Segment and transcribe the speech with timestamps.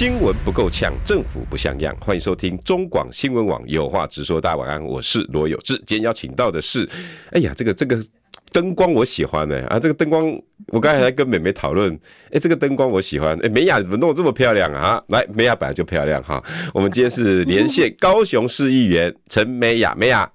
[0.00, 1.94] 新闻不够呛，政府不像样。
[2.00, 4.40] 欢迎收听中广新闻网有话直说。
[4.40, 5.76] 大家晚安，我是罗有志。
[5.86, 6.88] 今天邀请到的是，
[7.32, 8.02] 哎呀，这个这个
[8.50, 10.26] 灯光我喜欢呢、欸、啊，这个灯光
[10.68, 11.94] 我刚才还跟美眉讨论，
[12.32, 13.38] 哎，这个灯光我喜欢。
[13.44, 15.04] 哎，美雅怎么弄这么漂亮啊？
[15.08, 16.42] 来，美雅本来就漂亮哈。
[16.72, 20.26] 我们今天是连线高雄市议员陈美雅，美雅。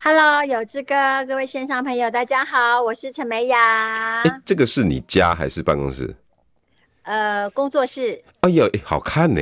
[0.00, 4.20] Hello，有志哥，各位线上朋友，大家好，我是陈美雅。
[4.24, 6.14] 哎，这个是你家还是办公室？
[7.02, 8.22] 呃，工作室。
[8.40, 9.40] 哎呦，好看呢，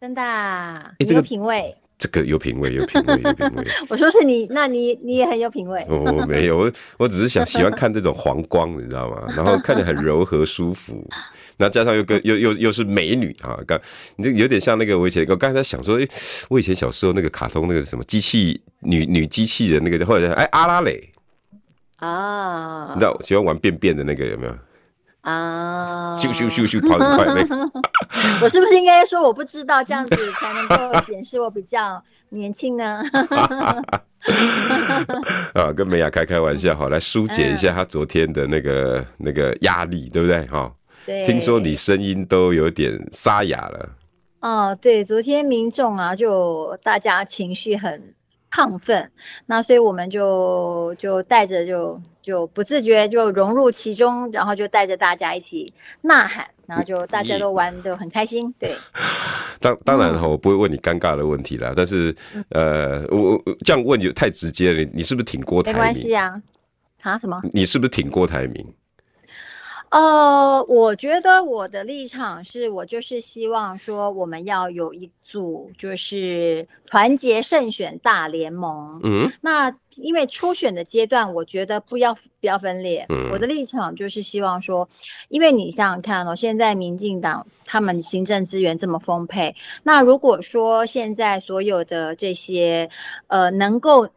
[0.00, 1.74] 真的，啊，欸这个，有品味。
[1.98, 3.66] 这个有品味，有品味，有品味。
[3.90, 5.84] 我说是你，那你你也很有品味。
[5.86, 9.26] 我、 哦、没有，我我只是想喜欢看这种黄光，你知道吗？
[9.36, 11.06] 然后看着很柔和舒服，
[11.58, 13.78] 然后加上又跟又又又是美女啊，刚
[14.16, 16.08] 你这有点像那个我以前我刚才想说，哎，
[16.48, 21.06] 我以前小时候那个卡通那个什么机器女女机器人那个，或者哎阿拉蕾
[21.96, 24.58] 啊，你知道喜欢玩便便的那个有没有？
[25.22, 26.14] 啊！
[26.14, 27.70] 咻咻咻咻跑很快那个，
[28.42, 33.02] 我是不是应该说我不知道，这样子才能够显示我比较年轻呢？
[35.54, 40.46] 啊，跟美雅开开玩笑，好来疏解一下她昨天的那个、嗯、那个压力，对不对？
[40.46, 40.72] 哈，
[41.06, 41.24] 对。
[41.26, 43.88] 听说你声音都有点沙哑了。
[44.40, 48.14] 哦，对，昨天民众啊，就大家情绪很
[48.52, 49.10] 亢奋，
[49.46, 52.00] 那所以我们就就带着就。
[52.22, 58.52] 就不自觉就融入其中，然后就带着大家一起呐喊，然后就大家都玩的很开心。
[58.58, 58.76] 对，
[59.58, 61.72] 当当然哈，我不会问你尴尬的问题啦。
[61.74, 62.14] 但是，
[62.50, 64.90] 呃，我我这样问就太直接了。
[64.92, 65.80] 你是不是挺郭台铭？
[65.80, 66.42] 没关系啊，
[67.00, 67.40] 啊什么？
[67.52, 68.66] 你是不是挺郭台铭？
[69.90, 79.00] 呃，我觉得我的立场是我就是希望说，我们要有一组就是团结胜选大联盟。
[79.02, 83.04] 嗯，那因为初选的阶段，我觉得不要不要分裂。
[83.08, 84.88] 嗯，我的立场就是希望说，
[85.28, 89.52] 因为你想想看哦，现在民进党他们行政资源这么丰沛，
[89.82, 92.88] 那如果说现在所有的这些
[93.26, 94.08] 呃能够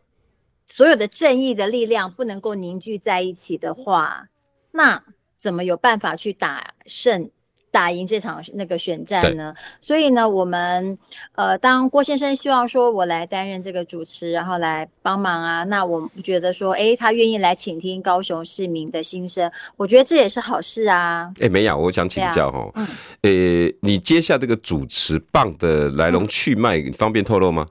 [0.67, 4.27] 所有的正义的力量不能够凝聚在一起的话，
[4.69, 5.03] 那。
[5.43, 7.29] 怎么有办法去打胜、
[7.69, 9.53] 打赢这场那个选战呢？
[9.81, 10.97] 所以呢，我们
[11.35, 21.29] 呃，当郭先生希望说我来担任这个主持，然后来帮忙啊，那我们觉得说，哎，他愿意来倾听高雄市民的心声，我觉得这也是好事啊。
[21.41, 22.87] 哎，美雅，我想请教哈，嗯，
[23.23, 27.67] 呃，你接下这个主持棒的来龙去脉，嗯、方便透露吗？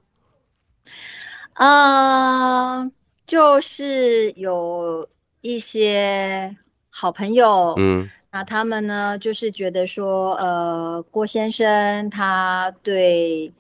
[1.55, 2.93] 呃，
[3.27, 5.09] 就是有
[5.41, 6.55] 一些。
[6.95, 13.51] 好朋友，嗯，那他们呢，就是觉得说，呃，郭先生他对，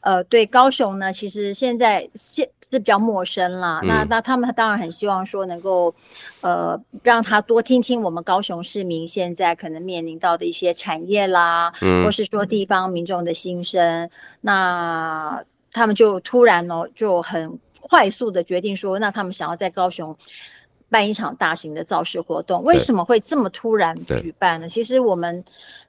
[0.00, 3.78] 呃，对高雄呢，其实现在现是比较陌生啦。
[3.84, 5.94] 嗯、那那他们当然很希望说，能够，
[6.40, 14.10] 呃，让他多听听我们高雄市民现在可能面临到的一些产业啦，嗯，或是说地方民众的心声。
[14.40, 15.40] 那
[15.72, 20.16] 他们就突然呢，就很快速的决定说，那他们想要在高雄。
[20.94, 24.68] 办一场大型的造势活动，为什么会这么突然举办呢？
[24.68, 25.44] 其实我们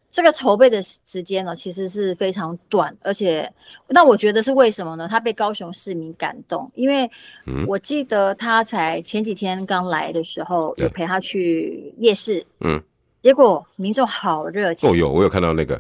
[0.10, 3.48] 这个筹备的时间呢，其实是非常短，而且
[3.88, 5.08] 那我觉得是为什么呢？
[5.08, 7.08] 他被高雄市民感动，因为
[7.68, 12.82] 我记得他才前几天刚来的时候，就陪他去夜市，嗯，
[13.22, 14.90] 结果民众好热情。
[14.90, 15.80] 哦，有我有看到那个，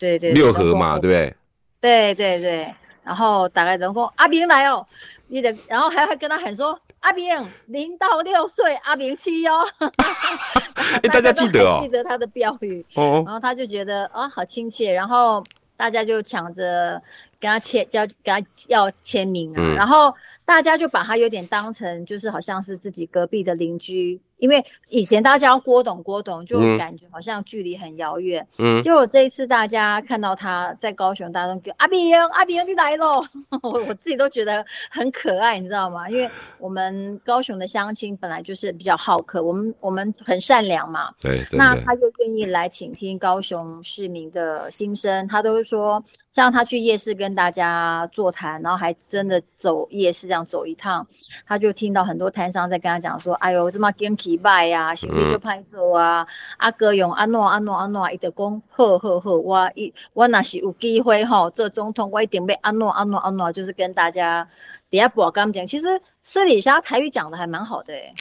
[0.00, 1.32] 对对，六合嘛，对不对？
[1.80, 2.74] 对对对，
[3.04, 4.84] 然后打开灯说，阿明来哦，
[5.28, 6.78] 你的，然后还会跟他喊说。
[7.00, 7.28] 阿明
[7.66, 9.52] 零到六岁，阿明七哟。
[11.12, 13.22] 大家记得哦，记得他的标语哦。
[13.26, 15.44] 然后他就觉得啊、哦，好亲切，然后
[15.76, 16.98] 大家就抢着
[17.38, 19.56] 跟他签，要跟他要签名啊。
[19.58, 20.14] 嗯、然后
[20.46, 24.18] 大家就把他有点当成就是好像是自己隔壁的邻居。
[24.38, 28.46] 因为以前大家叫郭董，郭董就感觉好像距离很遥远。
[28.58, 33.24] 嗯，结果这一次大家看到他在高雄，大家都叫阿明，阿明你来喽！
[33.62, 36.08] 我我自己都觉得很可爱，你知道吗？
[36.10, 36.28] 因为
[36.58, 41.10] 我们高雄的乡亲本来就是比较好客，我们我们很善良嘛。
[41.20, 45.26] 对，那他就愿意来倾听高雄市民的心声。
[45.28, 51.06] 他都是说，像他去夜市跟大家座谈，然后还真的走夜市这样走一趟，
[51.46, 53.90] 他就听到很多摊商在跟他讲说：“哎呦，这么
[54.24, 56.26] 气歹啊，身体就歹做啊，嗯、
[56.56, 64.48] 啊哥用安怎安怎安怎，伊就讲好好好，我一我若是有机会吼做总统，我一定要安怎安怎安怎，就是跟大家
[64.88, 68.14] 底下播刚讲，其实私底下台语讲的还蛮好的、欸。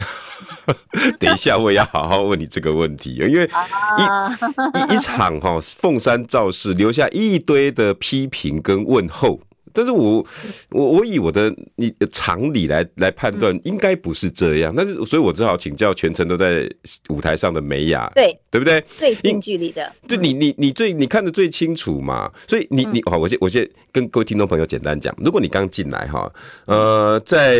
[1.19, 3.45] 等一下，我也要好好问你这个问题，因为
[3.97, 9.39] 一一,一场哈凤山造势留下一堆的批评跟问候。
[9.73, 10.25] 但是我
[10.69, 14.73] 我我以我的你常理来来判断，应该不是这样。
[14.75, 16.69] 但是所以我只好请教全程都在
[17.09, 18.83] 舞台上的美雅，对对不对？
[18.97, 22.31] 最近距离的，就你你你最你看的最清楚嘛。
[22.47, 26.31] 所以你你好，我先我先跟各位听众朋友简单讲，如果你刚进来哈，
[26.65, 27.59] 呃，在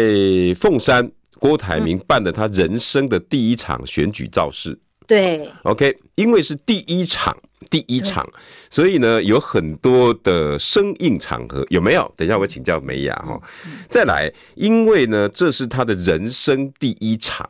[0.60, 4.78] 凤山郭台铭办的他人生的第一场选举造势，
[5.08, 7.36] 对，OK，因为是第一场。
[7.70, 8.28] 第一场，
[8.70, 12.14] 所以呢，有很多的生硬场合，有没有？
[12.18, 13.42] 等一下我请教美雅哈。
[13.90, 17.50] 再来，因为呢，这是他的人生第一场，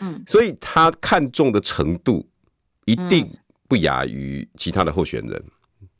[0.00, 2.26] 嗯，所以他看重的程度
[2.84, 3.28] 一定
[3.68, 5.44] 不亚于其他的候选人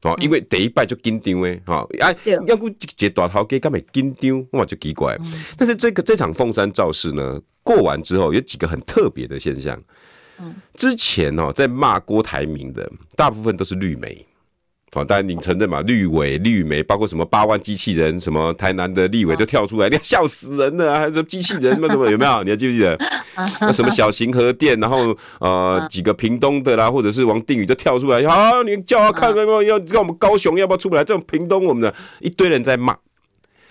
[0.03, 0.17] 哦。
[0.21, 2.17] 因为第一拜就紧张诶，哈，哎，
[2.47, 5.17] 要不这大头家干嘛紧张，哇，就奇怪。
[5.57, 9.83] 但是这个这场凤山造势呢，过完之后有几个很特别的现象。
[10.75, 14.27] 之前哦，在骂郭台铭的大部分都是绿媒，
[14.93, 22.43] 好，当然你承认嘛，绿委、绿媒，包括什么八万机器人，什么台南的立委都跳出来，你要笑死人了，还有什么机器人什么 什么，有没有？
[22.43, 22.99] 你还记不记得？
[23.63, 31.03] 那什么小型核电，然后呃几个屏东的啦，或者是王定宇都跳出来，好，你叫他看看要要跟我们高雄要不要出来？
[31.03, 32.95] 这种屏东我们的一堆人在骂。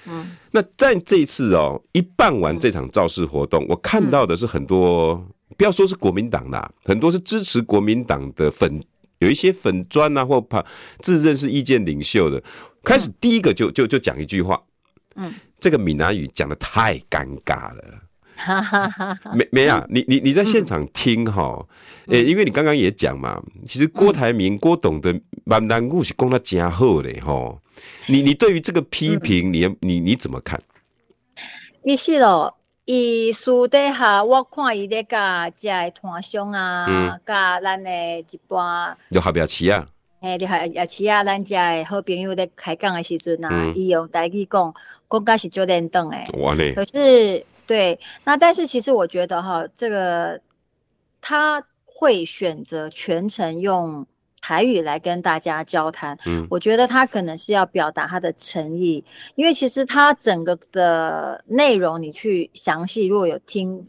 [0.07, 5.23] 嗯，那在这一次哦，一办完这场造势活动，我看到的是很多。
[5.57, 8.81] 不要说是国民党啦，很多是支持国民党的粉，
[9.19, 10.65] 有一些粉砖啊，或怕
[10.99, 12.41] 自认是意见领袖的，
[12.83, 14.61] 开始第一个就就就讲一句话，
[15.15, 17.83] 嗯，这个闽南语讲的太尴尬了，
[18.35, 19.19] 哈哈哈。
[19.35, 21.67] 没没啊，你你你在现场听哈，
[22.07, 25.13] 诶、欸，因为你刚刚也讲嘛，其实郭台铭郭董的
[25.43, 27.61] 闽南语是讲得真好的哈，
[28.07, 30.59] 你你对于这个批评，你你你怎么看？
[31.83, 32.57] 你是咯。
[32.85, 39.85] 伊私底下，我看伊咧甲遮个团商啊，甲、嗯、咱诶一般，就后壁市啊，
[40.21, 44.73] 诶，就后壁市啊，咱遮诶好朋友咧开讲诶时阵啊，伊、嗯、用台语讲，
[45.09, 46.27] 讲甲是足连登诶。
[46.75, 50.41] 可是，对，那但是其实我觉得哈，这个
[51.21, 54.05] 他会选择全程用。
[54.41, 59.03] 台语来跟大家交谈，嗯，我觉得他可能是要表达他的诚意，
[59.35, 63.87] 因为其实他整个的内容，你去详细如果有听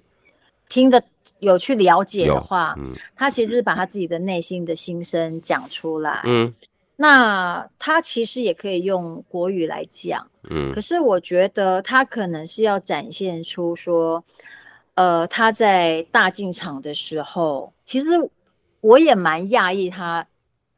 [0.69, 1.03] 听的
[1.39, 6.53] 有去了解的话，嗯，他其实是把他自己的内心的心声讲出来，嗯，
[6.97, 14.23] 那他其实也可以用国语来讲，嗯，可是我觉得他可能是要展现出说，
[14.97, 18.07] 呃，他在大进场的时候，其实
[18.83, 20.27] 我也蛮讶异他。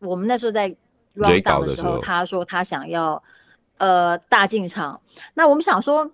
[0.05, 0.69] 我们那时候在
[1.15, 3.23] run down 的时候，他说他想要
[3.79, 5.01] 呃大进场。
[5.35, 6.09] 那我们想说，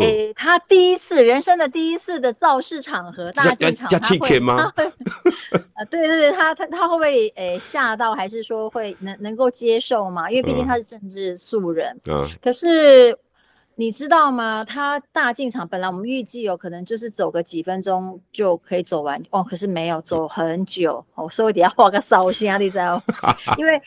[0.00, 4.72] 诶、欸，他第一次人生的第一次的造势场合大进场，他会吗？
[5.74, 10.30] 啊，对对对，他他他会不会诶吓到，还是说会能能够接受嘛？
[10.30, 11.98] 因为毕竟他是政治素人。
[12.06, 13.18] 嗯，可是。
[13.80, 14.64] 你知道吗？
[14.64, 21.04] 他大进场，本来我们预计有可能就是走个几分钟就可以走完哦，可是没有走很久。
[21.14, 23.36] 哦，所以得要画个烧香，你知道吗？
[23.56, 23.80] 因为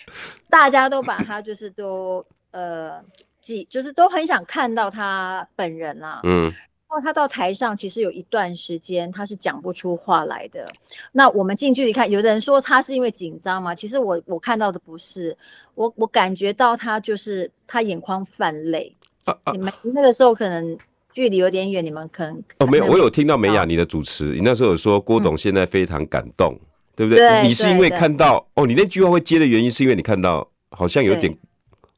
[0.49, 3.03] 大家都把他就是都呃
[3.41, 6.21] 记，就是都很想看到他本人啦。
[6.23, 6.43] 嗯。
[6.43, 10.65] 然后他到台上，其实有一段时间他是讲不出话来的。
[11.11, 15.37] 那我们近距离看，有的人说他是因为紧张嘛，其实我我看到的不是，
[15.75, 18.95] 我我感觉到他就是他眼眶泛泪。
[19.25, 20.77] 啊啊、你们那个时候可能
[21.11, 27.43] 距离有点远，你们可能哦没有，我有听到美雅你的主持，你那时候有说郭董现在非常感动，嗯、对不对，对？
[27.43, 31.37] 你是因为看到哦，你那句话会接的原因是因为你看到好像有点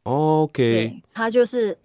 [0.04, 1.78] OK，他就是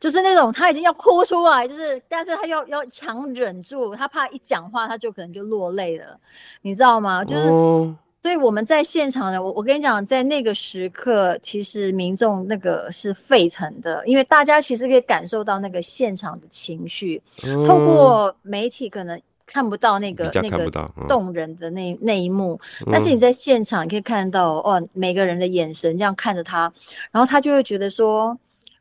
[0.00, 6.18] 就是那种他已经要哭出来，就是但是他要要强忍住，他怕一讲话他就可能就落泪了，
[6.62, 7.24] 你知道吗？
[7.24, 7.48] 就是。
[7.48, 17.22] 哦所以我们在现场呢，我我跟你讲，在那个时刻，其实民众那个是沸腾的，因为大家其实可以感受到那个现场的情绪。
[17.42, 20.70] 透过媒体可能看不到那个那个
[21.06, 22.58] 动人的那那一幕，
[22.90, 26.72] 但是你在现场你可以看到，哦，每个人的眼神这样看着他，
[27.10, 28.34] 然后他就会觉得说，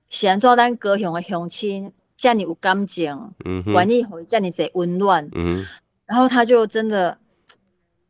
[0.07, 5.65] 显然做单高雄的乡亲，叫你有感情，嗯，管你会叫你谁温暖，嗯，
[6.05, 7.17] 然后他就真的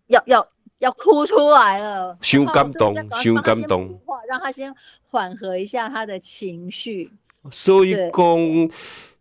[0.05, 0.47] 要 要。
[0.83, 3.97] 要哭出来了，伤感动，伤感动，
[4.27, 4.73] 让他先
[5.09, 7.09] 缓和一下他的情绪。
[7.49, 8.25] 所以讲，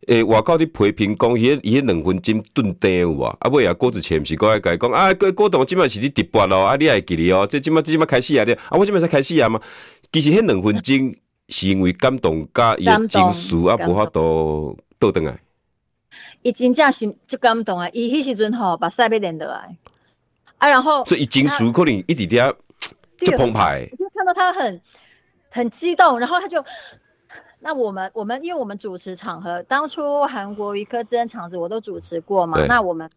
[0.08, 3.24] 诶、欸，外口伫批评讲，伊迄两分钟炖茶有无？
[3.38, 9.60] 啊，尾啊，郭子谦毋是讲爱甲伊讲啊，郭郭董即摆是伫直播咯，啊，你会记哩哦，这即摆即摆开始啊，你啊，我即摆才开始啊嘛。
[10.12, 11.14] 其实迄两分钟
[11.48, 15.38] 是因为感动甲伊诶情绪啊，无法度倒转来。
[16.42, 17.88] 伊真正是足感动啊！
[17.92, 19.76] 伊迄时阵吼，把赛要练落来
[20.62, 22.54] 啊，然后所以伊情绪可能一点点
[23.18, 23.84] 就澎湃。
[23.98, 24.80] 就看到他很
[25.50, 26.64] 很激动，然后他就。
[27.64, 33.08] 那我们我们因为我们主持场合，当初韩国瑜柯志恩场子我都主持过嘛，那我们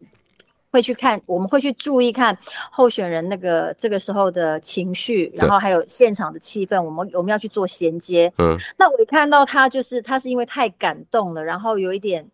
[0.70, 2.36] 会去看，我们会去注意看
[2.70, 8.32] 候选人那个这个时候的情绪，然后还有现场的气氛，我们我们要去做衔接。
[8.38, 12.24] 嗯，那我一看到他就是他是因为太感动了，然后有一点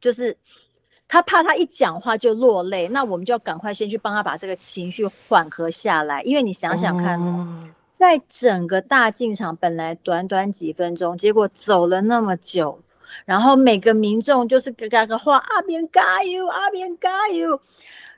[0.00, 0.36] 就是
[1.12, 7.20] 他怕他一讲话就落泪，那我们就要赶快先去帮他把这个情绪缓和下来，因为你想想看。
[7.20, 12.80] 哦在整个大进场，本来短短几分钟，结果走了那么久，
[13.24, 17.60] 然后每个民众就是嘎嘎个话，阿扁加油，阿扁加油，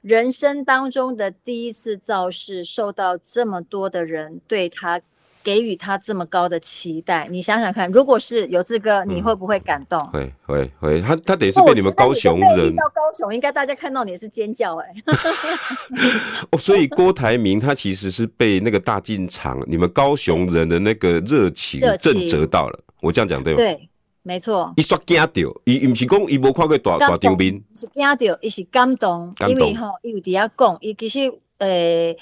[0.00, 5.00] 人生当中的第一次造势，受到这么多的人对他。
[5.44, 10.00] 给予他这么高的期待，你想想看，如果是有志哥，你会不会感动？
[10.08, 16.48] 会会会，他他等于是被你们高雄人到高雄，应该大家看到你是尖叫哎、欸。
[16.50, 22.80] 哦，所以郭台铭他其实是被那个大进场，你们高雄人的那个热情震折到了。
[23.02, 23.58] 我这样讲对吗？
[23.58, 23.88] 对，
[24.22, 24.72] 没错。
[24.76, 25.32] 一刷惊到，
[25.64, 32.16] 伊伊不是讲伊无看过大大场面，是惊到，伊是感动，因为哈，伊有底下讲，伊其实呃、欸，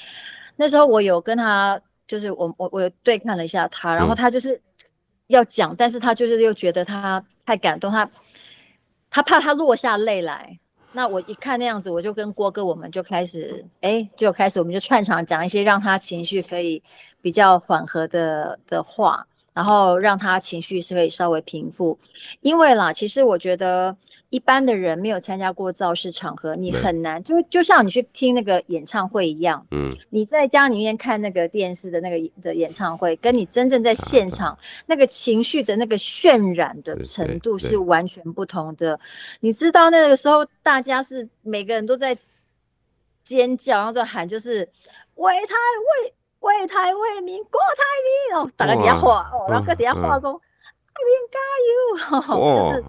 [0.57, 1.81] 那时候我有跟他。
[2.13, 4.61] 就是我我我有对看了一下他，然后他就是
[5.29, 8.11] 要讲，嗯、但是他就是又觉得他太感动，他
[9.09, 10.59] 他怕他落下泪来。
[10.93, 16.83] 那我一看那样子，我就跟郭哥我们就开始，哎，就开始我们就串场讲一些让他情绪可以
[17.23, 19.27] 比较缓和的的话。
[19.55, 21.99] 然后让他情绪是可以稍微平复，
[22.41, 23.95] 因为啦，其实我觉得
[24.31, 34.57] 一般的人没有参加过造势场合，你很难，就就像你去听那个演唱会一样，嗯，你在家里面看那个电视的那个的演唱会，跟你真正在现场
[34.87, 38.99] 那个情绪的那个渲染的程度是完全不同的。
[39.41, 42.17] 你知道那个时候大家是每个人都在
[43.23, 44.67] 尖叫，然后在喊，就是
[45.17, 45.55] 为他
[46.05, 46.15] 为。
[46.43, 51.39] 为台为民，郭台铭哦，大家底下画哦，然后搁底下画讲，台铭加
[52.29, 52.85] 油，哦，就是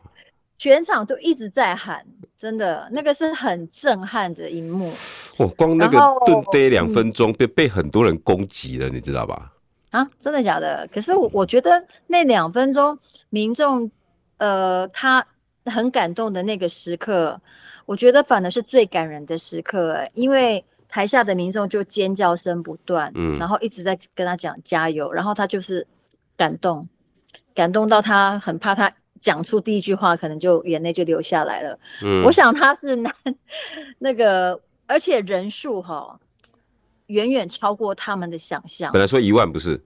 [0.58, 2.04] 全场都一直在喊，
[2.36, 4.92] 真的那个是很震撼的一幕。
[5.38, 9.52] 哦，光那个炖爹两分钟被被很多人攻击了，你知道吧？
[9.92, 10.90] 啊，真的假的？
[10.92, 12.98] 可是我我觉得那两分钟
[13.30, 13.90] 民众
[14.38, 15.24] 呃他
[15.66, 17.40] 很感动的那个时刻，
[17.86, 20.66] 我觉得反而是最感人的时刻，因为。
[20.94, 25.88] 台下的民众就尖叫声不断，嗯，然后一直在跟他讲加油，然后他就是
[26.38, 26.88] 感动，
[27.56, 31.80] 感动到他很怕他讲出第一句话，可能就眼泪就流下来了。
[32.04, 33.12] 嗯，我想他是那
[33.98, 36.20] 那个，而且人数哈
[37.08, 38.92] 远远超过他们的想象。
[38.92, 39.84] 本来说一万不是？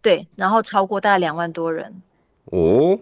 [0.00, 2.02] 对，然后超过大概两万多人。
[2.46, 2.98] 哦，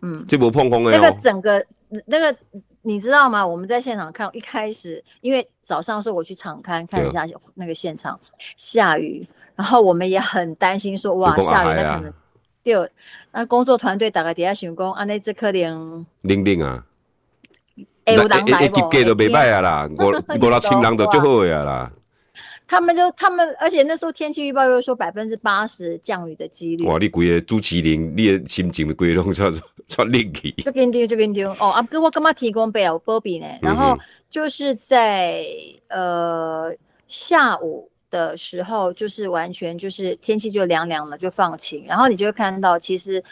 [0.00, 1.62] 嗯，这波碰碰的那个整个
[2.06, 2.34] 那个。
[2.88, 3.46] 你知道吗？
[3.46, 8.18] 我们在现场看，一开始因为早上是我去场勘看一下那个现场
[8.56, 12.10] 下雨，然后我们也很担心说哇下雨那可能
[12.64, 12.90] 对，
[13.30, 16.82] 那工作团队大概底下想讲，啊那只可能零零啊，
[18.06, 18.88] 哎有人来不？
[18.88, 21.92] 给都没卖啊啦， 五五六千人都就好呀啦。
[22.66, 26.86] 他们就他们，而且那时候天气预报又说百分之八十降雨的几率。
[26.86, 26.98] 哇！
[26.98, 30.52] 你规个朱麒麟，你的心情的规拢叫做出力气。
[30.58, 31.82] 就跟丢就跟丢哦啊！
[31.82, 32.96] 哥我干嘛提供备啊？
[32.98, 33.46] 波比呢？
[33.60, 33.98] 然后
[34.30, 35.44] 就是在、
[35.88, 36.74] 嗯、呃
[37.06, 41.84] 下午的时候，就是完全就是天气就凉凉了，就放晴。
[41.86, 43.22] 然后你就会看到，其实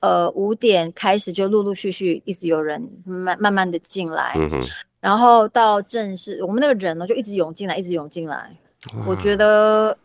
[0.00, 4.66] 呃五点开始就陆陆续续一直有人慢慢慢的进来，嗯、哼
[5.00, 8.50] 然后到正式我们那个人呢就一直涌进来，一直涌进来。
[9.06, 9.96] 我觉得，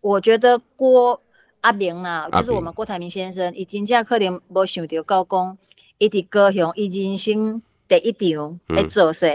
[0.00, 1.20] 我觉得郭
[1.66, 5.58] 阿明啊，就是我们郭台铭先生，伊真正可能无想到高公，
[5.98, 9.26] 伊伫高雄，伊人生第一场来做事，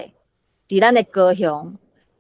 [0.70, 1.76] 在咱的高雄，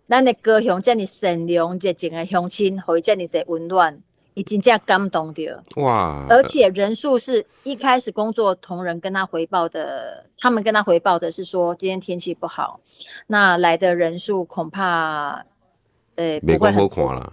[0.09, 4.01] 咱的高雄这么善良热情的乡亲，互伊这么些温暖，
[4.33, 5.63] 伊真正感动着。
[5.77, 6.25] 哇！
[6.27, 12.81] 而且人数是一开始工作同仁跟他回报的，他们跟他回报的是说今天天气不好，
[13.27, 15.45] 那来的人数恐怕。
[16.13, 17.31] 对，不会很看了。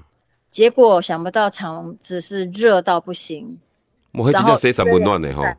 [0.51, 3.59] 结果想不到场子是热到不行。
[4.13, 5.57] 我还今天洗衫温暖的哈。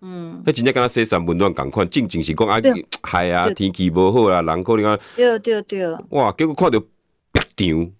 [0.00, 2.60] 嗯，那今天跟他洗衫温暖赶快，静静是讲啊，
[3.02, 4.98] 嗨啊，天气不好啦，人可能啊。
[5.16, 5.86] 对对对。
[6.10, 6.78] 哇，结果看到
[7.32, 7.92] 白场。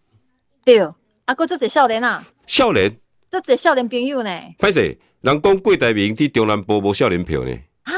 [0.64, 2.26] 对，啊，哥这是少年啊。
[2.46, 2.94] 少年。
[3.30, 4.30] 这是少年朋友呢。
[4.58, 7.50] 歹势，人讲郭台铭在中南部无少年票呢。
[7.84, 7.94] 啊？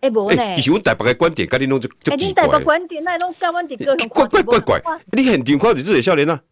[0.00, 0.56] 哎，无呢。
[0.56, 2.16] 其实阮台北的观点，跟你弄就就奇怪。
[2.16, 5.00] 哎，你台北观点，那拢跟阮伫高雄怪怪怪怪。
[5.12, 6.42] 你现场看到这个少年啊？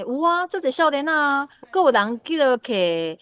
[0.00, 3.18] 哎，有啊，做者少年啊，阁有人记得摕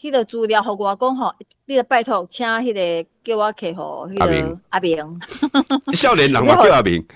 [0.00, 1.34] 迄个资料，互我讲吼，
[1.66, 5.20] 你著拜托请迄个叫我摕互迄个阿明。
[5.92, 7.06] 少年人嘛 叫阿明。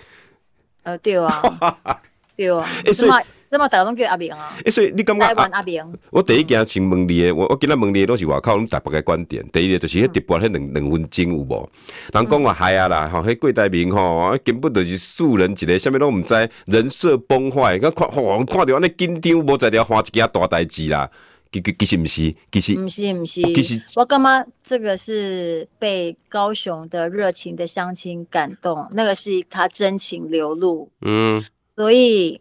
[0.82, 1.42] 呃，对啊，
[2.36, 2.68] 对啊。
[2.84, 3.24] 欸，所以。
[3.50, 4.56] 这么大家拢叫阿明啊！
[4.64, 5.82] 诶，所以你感觉台湾阿明？
[6.10, 9.46] 我第一件先问你的，我我今仔问你的，都是外口拢台北个观点。
[9.52, 11.70] 第一个就是迄直播迄两两分钟有无？
[12.12, 16.34] 人讲话嗨啊啦，吼，迄郭台铭吼，根本就是素人一个，啥物拢毋知，
[16.66, 17.78] 人设崩坏。
[17.82, 21.08] 我看，我看着安尼紧张，无在了，花一件大代志啦。
[21.52, 23.42] 其其其实毋是，其实毋是毋是。
[23.54, 30.90] 其实我感觉这个是被高雄的热情的乡亲感动，那个是他真情流露。
[31.02, 31.44] 嗯，
[31.76, 32.40] 所以。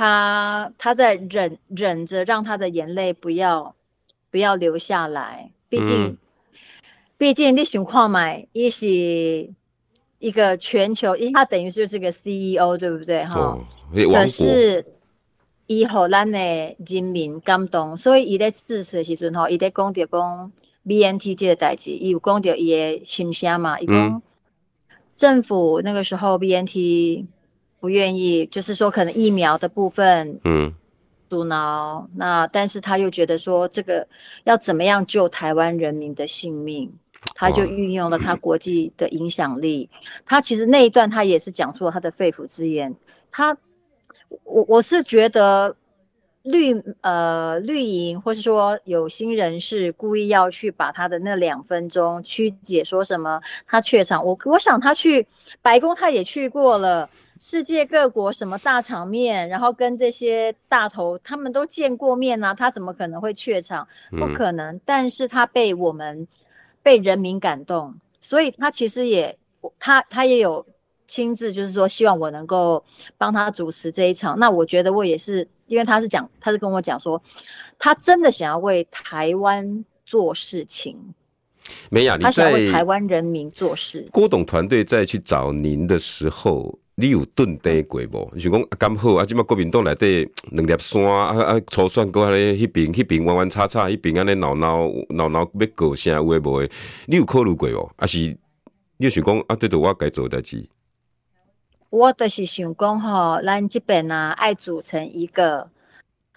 [0.00, 3.74] 他他在忍忍着，让他的眼泪不要
[4.30, 5.50] 不要流下来。
[5.68, 6.16] 毕竟，嗯、
[7.18, 8.88] 毕竟你情况嘛，伊是
[10.18, 13.22] 一个全球，因为他等于就是个 CEO，对不对？
[13.26, 13.60] 哈、哦。
[13.92, 14.82] 可是，
[15.66, 20.52] 以后咱的人民感动，所以伊在致辞的时阵，吼，伊在讲着讲
[20.86, 24.22] BNT 这个代志，伊有讲着伊的心声嘛，伊讲
[25.14, 27.26] 政府那个时候 BNT。
[27.80, 30.70] 不愿意，就是说可能疫苗的部分，嗯，
[31.30, 32.06] 阻挠。
[32.14, 34.06] 那但是他又觉得说这个
[34.44, 36.92] 要怎么样救台湾人民的性命，
[37.34, 39.88] 他就运用了他国际的影响力。
[40.26, 42.94] 他其实那一段他也是讲出了他的肺腑之言。
[43.30, 43.56] 他，
[44.44, 45.74] 我我是觉得
[46.42, 54.22] 绿呃绿营或是说有心人士故意要去把他的那两分钟曲解，说什么他怯场。
[54.22, 55.26] 我我想他去
[55.62, 57.08] 白宫他也去过了。
[57.42, 62.54] 世界各国什么大场面，然后跟这些大头他们都见过面呢、啊？
[62.54, 63.88] 他怎么可能会怯场？
[64.10, 64.74] 不可能。
[64.74, 66.28] 嗯、但是他被我们
[66.82, 69.34] 被人民感动，所以他其实也
[69.78, 70.64] 他他也有
[71.08, 72.84] 亲自就是说希望我能够
[73.16, 74.38] 帮他主持这一场。
[74.38, 77.20] 那我觉得我也是，因为他是讲他是跟我讲说，
[77.78, 80.94] 他真的想要为台湾做事情。
[81.88, 84.06] 没呀，他想为台湾人民做事。
[84.12, 86.78] 郭董团队在去找您的时候。
[87.00, 88.30] 你有炖地过无？
[88.34, 92.36] 就是讲啊，刚好啊，即马国民党内底 两粒山啊啊，初选过安尼，
[92.66, 96.70] 迄边迄边弯弯叉叉，迄边安尼闹闹闹闹要过啥有诶无诶？
[97.06, 97.90] 你有考虑过无？
[97.96, 98.36] 还是
[98.98, 99.56] 你想讲啊？
[99.56, 100.68] 对着我该做代志？
[101.88, 105.70] 我就是想讲吼，咱即边啊，爱组成一个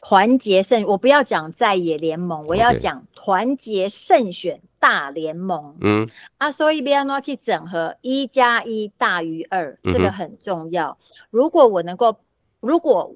[0.02, 4.62] 团结胜，我不要讲在野联盟，我要讲团结胜选。
[4.84, 6.10] 大联盟，嗯。
[6.38, 7.96] 啊，所以要怎去整合？
[8.02, 10.98] 一加一大于二，这个很重要。
[11.30, 12.14] 如果我能够，
[12.60, 13.16] 如果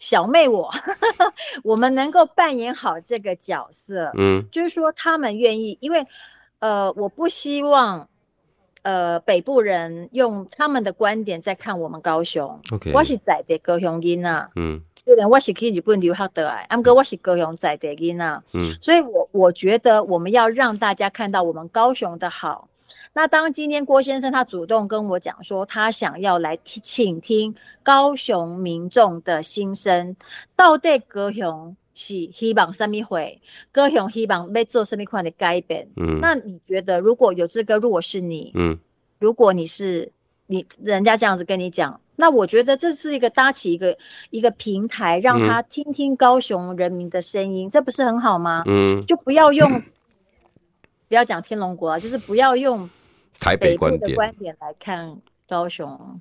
[0.00, 0.68] 小妹我，
[1.62, 6.04] 我们能够扮演好这个角色，嗯，就是说他们愿意，因为
[6.58, 8.08] 呃，我不希望
[8.86, 12.60] 呃北部人用他们的观点在看我们高雄。
[12.70, 14.80] OK，我是在地高雄人呐，嗯。
[15.04, 22.68] 虽然我是去日本留学的哎，阿哥我是高雄在地囡呐，嗯，所以我我觉得我们要让大家看到我们高雄的好。
[23.12, 30.16] 那当今天郭先生他主动跟我讲说，他想要来倾听高雄民众的心声，
[30.56, 33.40] 到底高雄是希望什么会？
[33.72, 35.88] 高雄希望被做什么款的改变？
[35.96, 38.78] 嗯，那你觉得如果有这个，如果是你，嗯，
[39.18, 40.12] 如果你是
[40.46, 41.98] 你，人家这样子跟你讲。
[42.18, 43.96] 那我觉得这是一个搭起一个
[44.30, 48.62] 一个平台，让他听听高雄人民的声音，嗯、这不是很好吗？
[48.66, 49.70] 嗯，就不要用，
[51.08, 52.88] 不要讲天龙国啊，就是不要用
[53.38, 56.20] 台北观点观点来看高雄。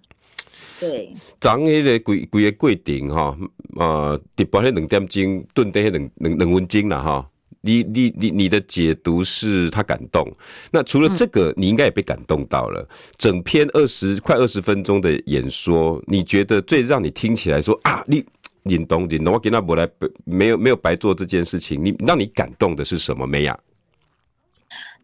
[0.80, 3.38] 对，昨迄个规规个过程哈，
[3.76, 7.30] 呃，直播迄两点钟，顿在迄两两两分钟啦哈。
[7.62, 10.32] 你你你你的解读是他感动，
[10.70, 12.88] 那除了这个，你应该也被感动到了。
[13.18, 18.24] 整篇二十快二十分钟的演说，你觉得最让你听起来说啊，你
[18.66, 19.90] 引动引动，我给他伯来
[20.26, 23.26] 没有没有白做这件事情，你让你感动的是什么？
[23.26, 23.58] 没呀？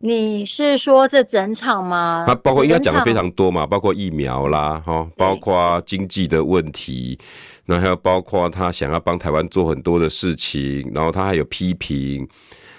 [0.03, 2.25] 你是说这整场吗？
[2.27, 7.19] 他包括应该讲的非常多嘛，包括疫苗啦，哈，包括经济的问题，
[7.65, 12.27] 然后还有包括他想要帮台湾做很多的事情，然后他还有批评。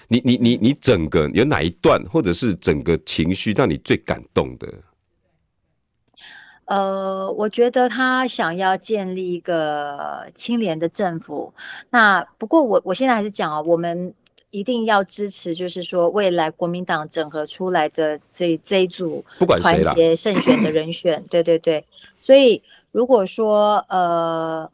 [0.09, 4.67] 你你你你整个有哪一段，或者是整个情绪让你最感动的？
[6.65, 11.55] 呃，我觉得他想要建立一个清廉的政府。
[11.91, 14.13] 那不过我我现在还是讲啊，我们。
[14.53, 21.85] 一定要支持，就是说未来国民党整合出来的这这一组不管团结胜选的人选，对对对。
[22.21, 22.63] 所以
[22.93, 24.71] 如果说呃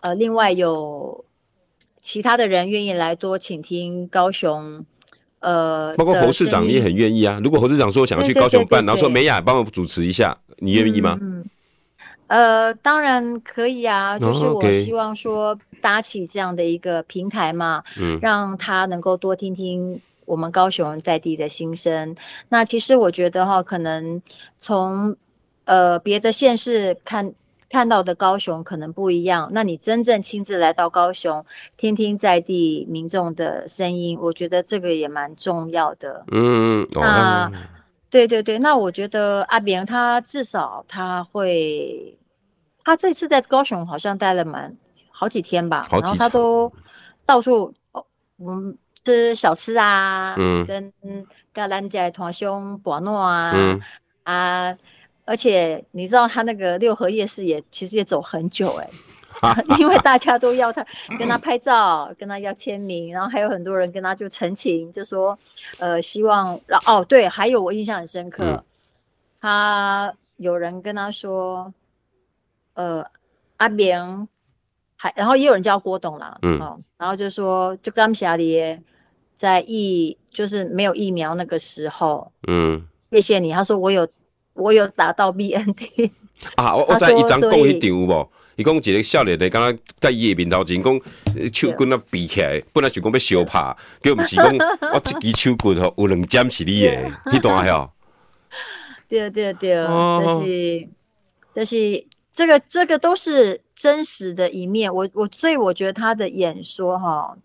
[0.00, 1.24] 呃，另外有
[2.02, 4.84] 其他的人愿意来多倾听高雄
[5.40, 7.38] 呃，包括侯市长你也很愿意啊。
[7.44, 11.18] 如果侯市长说想要去高雄办，然后说美雅帮我主持一下，你愿意吗？
[11.20, 11.44] 嗯，
[12.30, 14.18] 呃，当然可以啊。
[14.18, 22.14] 就是我希望说搭起这样的一个平台嘛，嗯，让他能够多听听我们高雄在地的心声。
[22.48, 24.22] 那其实我觉得哈，可能
[24.58, 25.16] 从
[25.64, 27.34] 呃别的县市看。
[27.72, 36.24] 看到的高雄可能不一样，那你真正亲自来到高雄，听听在地民众的声音，我觉得这个也蛮重要的。
[36.32, 37.52] 嗯，那、哦、
[38.10, 42.18] 对对对，那我觉得阿扁他至少他会，
[42.90, 44.76] 他这次在高雄好像待了蛮
[45.10, 46.72] 好几天吧，然后他都
[47.24, 48.04] 到处哦，
[48.36, 50.92] 我们吃小吃啊，嗯，跟
[51.52, 53.80] 跟咱家同乡博诺啊，嗯。
[54.24, 54.76] 啊。
[55.26, 58.90] 而且你知道他那个六合夜市也其实也走很久哎、
[59.42, 60.84] 欸， 因为大家都要他
[61.16, 65.38] 跟他拍照，跟他要签名，然后还有很多人跟他就陈情，就说
[65.78, 68.64] 呃希望，哦对，还有我印象很深刻，嗯、
[69.40, 71.72] 他有人跟他说，
[72.74, 73.04] 呃
[73.56, 74.28] 阿明，
[74.96, 76.58] 还然后也有人叫郭董啦，嗯，
[76.96, 78.78] 然后就说就刚霞里
[79.36, 84.06] 在疫就是没有疫苗那个时候，嗯，谢谢你，他说我有。
[84.54, 86.10] 我有打到 BNT
[86.56, 86.74] 啊！
[86.74, 88.30] 我我在一张讲一张有无？
[88.56, 91.00] 伊讲一个少年的，刚刚在伊的面头前讲
[91.54, 94.44] 手棍啊比起来，本来想讲要相拍，结果不是讲
[94.92, 97.64] 我一支手棍吼有两针是你的，你懂啊？
[97.64, 97.90] 哟，
[99.08, 100.88] 对对对，就是
[101.54, 104.94] 就是这个这个都是真实的一面。
[104.94, 107.36] 我我所以我觉得他的演说哈。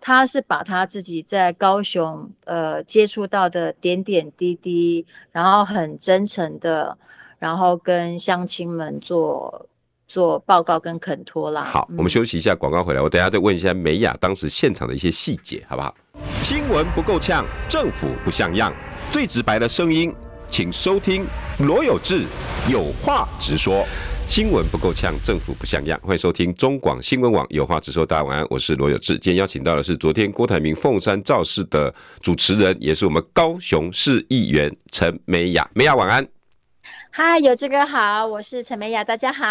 [0.00, 6.96] 他是把他自己在高雄呃接触到的点点滴滴，然后很真诚的，
[7.40, 9.66] 然后跟乡亲们做
[10.06, 11.64] 做报告跟恳托啦。
[11.64, 15.92] 好，我们休息一下，广告回来，我等下再问一下美雅当时现场的一些细节，好不好？
[16.44, 18.72] 新闻不够呛，政府不像样，
[19.10, 20.14] 最直白的声音，
[20.48, 21.26] 请收听
[21.58, 22.22] 罗有志
[22.70, 23.84] 有话直说。
[24.28, 25.98] 新闻不够呛，政府不像样。
[26.02, 28.04] 欢迎收听中广新闻网，有话直说。
[28.04, 29.14] 大家晚安，我是罗有志。
[29.14, 35.66] 今天邀请到的是昨天郭台铭凤山造势的主持人，也是我们高雄市议员陈美雅。
[35.72, 36.28] 美雅晚安。
[37.10, 39.44] 嗨，有志哥好，我是陈美雅，大家好。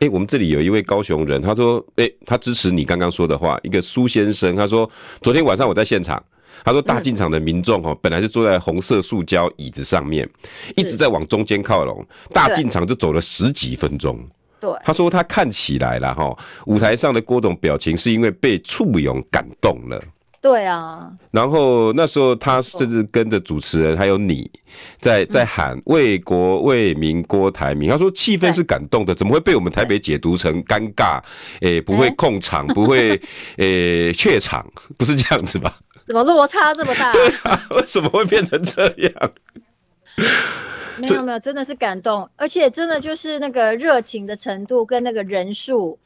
[0.00, 3.56] 哎、欸，我们这里有一位高雄人，他说，哎、欸，他支持你刚刚说的话。
[3.62, 4.90] 一个苏先生，他说，
[5.22, 6.22] 昨天晚上我在现场。
[6.64, 10.28] 他说：“大进场的民众哦，本来是坐在红色塑胶椅子上面，
[10.76, 12.04] 一直在往中间靠拢。
[12.32, 14.18] 大进场就走了十几分钟。
[14.60, 20.00] 对，他说他看起来了哈，舞台上的郭董表情是因为被簇拥感动了。
[20.40, 21.10] 对啊。
[21.32, 24.48] 然后那时候他甚至跟着主持人还有你
[25.00, 27.90] 在在喊为国为民郭台铭。
[27.90, 31.20] 他说气氛是感动的，怎么会被我们台北解读成尴尬？
[31.60, 33.20] 诶，不会控场，不会
[33.56, 34.64] 诶怯场，
[34.96, 37.10] 不是这样子吧？”怎么落差这么大？
[37.14, 39.32] 对啊，为什么会变成这样？
[40.98, 45.98] 没有没有，真的是感动，而且真的就是那个热情的程度跟那个人数，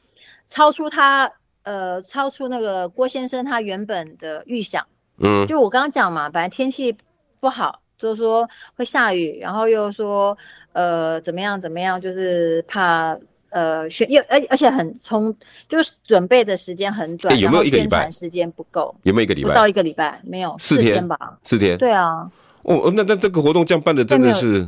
[0.47, 1.31] 超出他
[1.63, 4.85] 呃，超出那个郭先生他原本的预想。
[5.19, 6.95] 嗯，就我刚刚讲嘛，本来天气
[7.39, 10.37] 不好，就是说会下雨，然后又说
[10.73, 13.17] 呃怎么样怎么样，就是怕。
[13.57, 15.35] 呃，选又而而且很充，
[15.67, 18.11] 就是准备的时间很短，欸、有没有一个礼拜？
[18.11, 19.49] 时间不够，有没有一个礼拜？
[19.49, 21.17] 不到一个礼拜，没有四天，吧？
[21.41, 21.75] 四天。
[21.79, 22.29] 对啊。
[22.61, 24.67] 哦，那那这个活动这样办的真的是，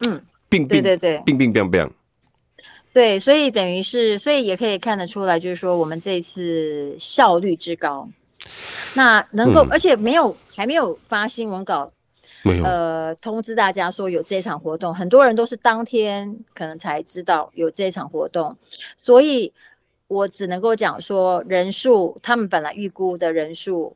[0.00, 1.88] 嗯，病病对对对，病病病病。
[2.92, 8.08] 对，所以等于是，所以也可以看得出来，就是说我们这一次效率之高，
[8.94, 11.92] 那能够、嗯，而且没有还没有发新闻稿。
[12.42, 18.56] 没有呃，通知大家说有这场活动，很多人都是当天可能才知道有这场活动，
[18.96, 19.52] 所以
[20.08, 23.94] 我只能够讲说人数，他们本来预估的人数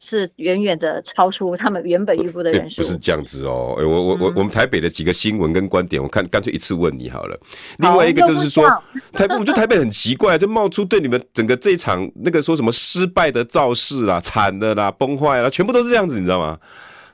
[0.00, 2.82] 是远远的超出他们原本预估的人数。
[2.82, 7.38] 不是这样子哦，欸、我我我我们台北的几个新闻跟观点，我看干脆一次问你好了。
[7.78, 8.68] 另外一个就是说，
[9.12, 16.58] 台北我觉得台北很奇怪，就冒出对你们整个这一场那个说什么失败的造势啊、惨的啦、崩坏啦，全部都是这样子，你知道吗？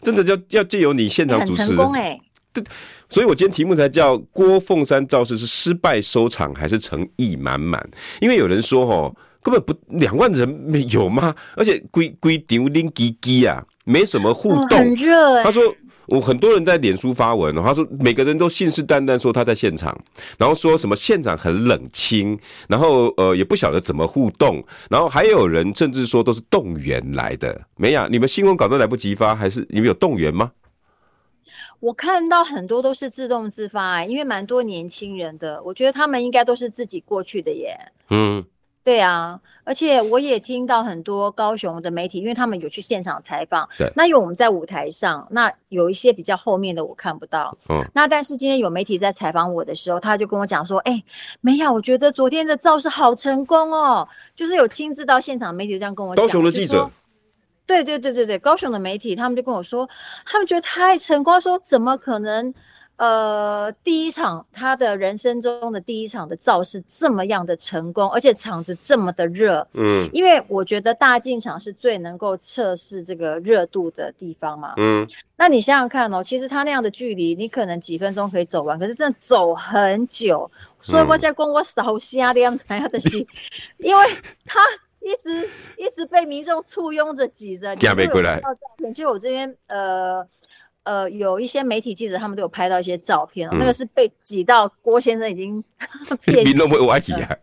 [0.02, 2.18] 真的要要借由你现场主持，成功哎！
[2.52, 2.64] 对，
[3.08, 7.84] 所以我今天题目才叫郭凤山造势是失败收场还是诚意满满？
[8.20, 11.34] 因为有人说哦，根本不两万人没有吗？
[11.56, 15.42] 而且规规丢拎鸡鸡啊，没什么互动，很热。
[15.42, 15.62] 他说。
[16.10, 19.96] 我很多人在脸书发文，他说每个人都信誓旦旦说他在现场，
[20.36, 27.60] 然后说什么现场很冷清，然后呃也不晓得怎么互动，然后还有人甚至说都是动员来的。
[27.76, 30.50] 美雅，你们新闻稿都来不及发，还是你们有动员吗？
[31.78, 37.78] 我看到很多都是自动自发，因为蛮多年轻人的，我觉得他们应该都是自己过去的耶。
[38.10, 38.44] 嗯。
[38.82, 43.68] 对啊，而且我也听到很多高雄的媒体，因为他们有去现场采访。
[43.76, 47.56] 对，那因为我们在舞台上，那有一些比较后面的我看不到。
[47.68, 51.04] 嗯，那但是今天有媒体在采访我的时候，他就跟我讲说：“哎、欸，
[51.42, 56.90] 美雅，我觉得昨天的造势好成功哦，就是有亲自到现场，媒体这样跟我讲。”高雄的记者。
[57.66, 59.86] 对对对对对，高雄的媒体他们就跟我说，
[60.24, 62.52] 他们觉得太成功，说怎么可能？
[63.00, 75.08] 呃，第一场他的人生中的第一场的造势这么样的成功，而且场子这么的热，嗯，因为我觉得大进场是最能够测试这个热度的地方嘛，嗯，
[75.38, 80.50] 那你想想看哦，其实他那样的距离，你可能几分钟可以走完，可是真的走很久，
[80.82, 83.26] 所以我在讲我扫瞎的样子样的心，
[83.78, 84.06] 因为
[84.44, 84.60] 他
[85.00, 88.42] 一直一直被民众簇拥着挤着，你没过来。
[88.92, 90.22] 其实我这边呃。
[90.84, 95.62] 呃，有一些媒体记者，他们都有拍到一些照片，哦，嗯、那个是被挤到郭先生已经
[96.24, 96.58] 变形
[97.18, 97.38] 了。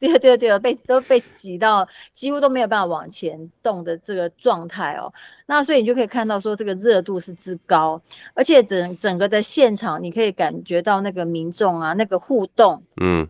[0.00, 5.10] 对对对，被都被挤到几乎都没有办法往前动的这个状态哦。
[5.46, 7.98] 那所以你就可以看到说，这个热度是之高，
[8.34, 13.26] 而且整整个的现场，你可以感觉到那个民众啊，那个互动，嗯，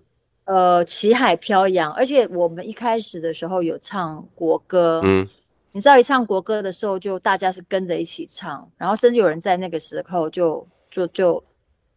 [0.47, 5.29] 呃，旗海飘扬，而且我们一开始的时候有唱国歌，嗯。
[5.75, 11.43] 你知道一唱国歌的时候，就大家是跟着一起唱，然后甚至有人在那个时候就就就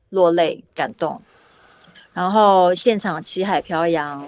[0.10, 1.22] 落泪感动，
[2.12, 4.28] 然后现场旗海飘扬，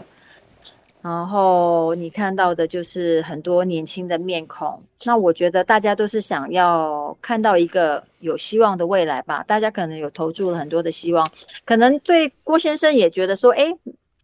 [1.01, 4.79] 然后你看到的就是很多年轻的面孔。
[5.03, 9.41] 那我觉得大家都是想要看到一个有希望的未来吧。
[9.47, 11.27] 大家可能有投注了很多的希望，
[11.65, 13.75] 可能对郭先生也觉得说，哎，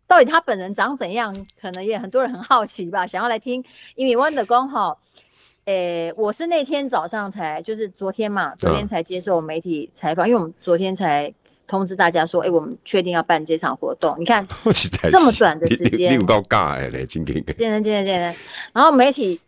[0.08, 1.36] 到底他本人长怎样？
[1.60, 3.63] 可能也很多人很好奇吧，想要来听。
[3.96, 5.00] 因为温的刚好。
[5.65, 11.34] 诶、欸，我是那天早上才，就是昨天嘛，昨天才接受媒体采访，嗯、因为我们昨天才
[11.65, 14.15] 通知大家说，哎、欸，我们确定要办这场活动。
[14.20, 14.48] 你看
[15.10, 17.44] 这么短的时间，你有够尬哎嘞，今天。
[17.58, 18.36] 见人见人见人，
[18.74, 19.41] 然后媒体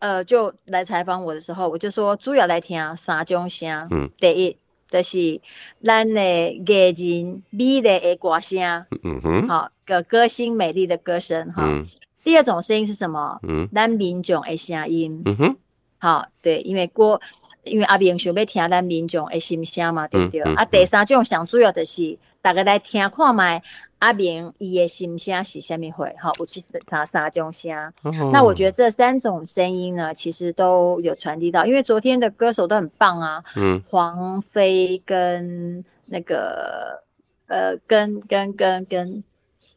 [0.00, 4.54] 呃就来采访我的时候，我就说主要来听三种声，嗯，第一
[4.90, 5.40] 就是
[5.82, 6.20] 咱的
[6.52, 11.64] 艺人美丽的歌声，嗯哼，好个歌星美丽的歌声哈。
[11.66, 11.86] 嗯
[12.24, 13.38] 第二种声音是什么？
[13.46, 15.20] 嗯，咱民众的声音。
[15.26, 15.56] 嗯哼，
[15.98, 17.20] 好，对，因为郭，
[17.64, 20.40] 因为阿明想要听咱民众的心声嘛，对不对？
[20.40, 23.62] 嗯嗯、啊，第三种上主要的是大家来听看卖
[23.98, 26.08] 阿明伊的心声是虾米货？
[26.18, 27.76] 好，我记得他三种声。
[28.04, 33.44] 哦、那我觉得这三种声音呢，其实都有传递到，因为昨天的歌手都很棒啊。
[33.56, 37.02] 嗯，黄飞跟那个
[37.48, 39.22] 呃，跟跟跟跟。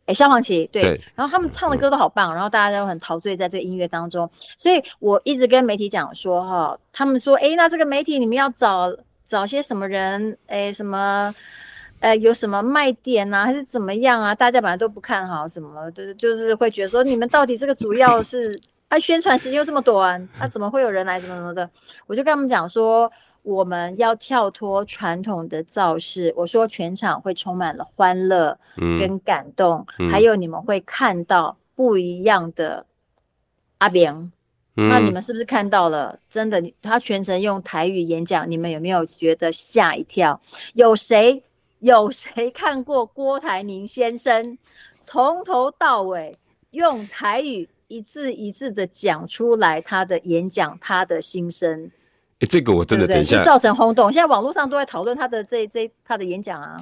[0.07, 8.89] 跟哎，萧煌奇对，对，然后他们唱的歌都好棒，嗯、然后大家都很陶醉在这个音乐当中，所以我一直跟媒体讲说哈，他们说，哎，那这个媒体你们要找
[9.25, 10.37] 找些什么人？
[10.47, 11.35] 哎，什么？
[11.99, 14.33] 呃，有什么卖点啊，还是怎么样啊？
[14.33, 21.69] 大家本来都不看好什么，就是就是会觉得说，你们到底这个主要是，啊，宣传时间又这么短，那、啊、怎么会有人来什么什么的？
[22.05, 23.11] 我就跟他们讲说。
[23.47, 32.85] 我们要跳脱传统的造势，我说全场会充满了欢乐，跟感动，嗯嗯、还有你们会看到不一样的
[33.77, 34.13] 阿扁。
[34.75, 36.19] 嗯、那你们是不是看到了？
[36.29, 40.41] 真的，他全程用台语演讲，你们有没有觉得吓一跳？
[40.73, 41.41] 有谁
[41.79, 44.57] 有谁看过郭台铭先生
[44.99, 46.37] 从头到尾
[46.71, 51.89] 用台语一字一字的讲出来他的演讲，他的心声？
[52.39, 54.11] 哎、欸，这个我真的等一下，造成轰动。
[54.13, 56.77] 现在网络上都在讨论他的这这他的演讲啊。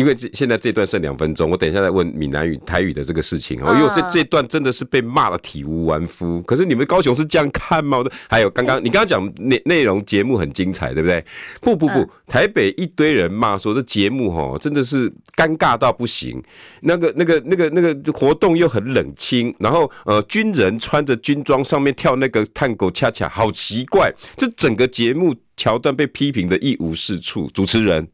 [0.00, 3.74] 因为这现在这段剩两分钟，我等一下再问闽南语、台语的这个事情哦。
[3.74, 6.40] 因为这这段真的是被骂的体无完肤。
[6.44, 8.02] 可是你们高雄是这样看吗？
[8.30, 11.22] 还有刚刚你刚刚讲内内容节目很精彩，对不对？
[11.60, 16.42] 不不不，台北一堆人骂说这节目哦真的是尴尬到不行。
[16.80, 24.10] 那个那个那个那个活动又很冷清，然后呃军人穿着军装上面跳那个探戈恰恰，好奇怪。
[24.38, 27.50] 这整个节目桥段被批评的一无是处。
[27.52, 28.08] 主持人。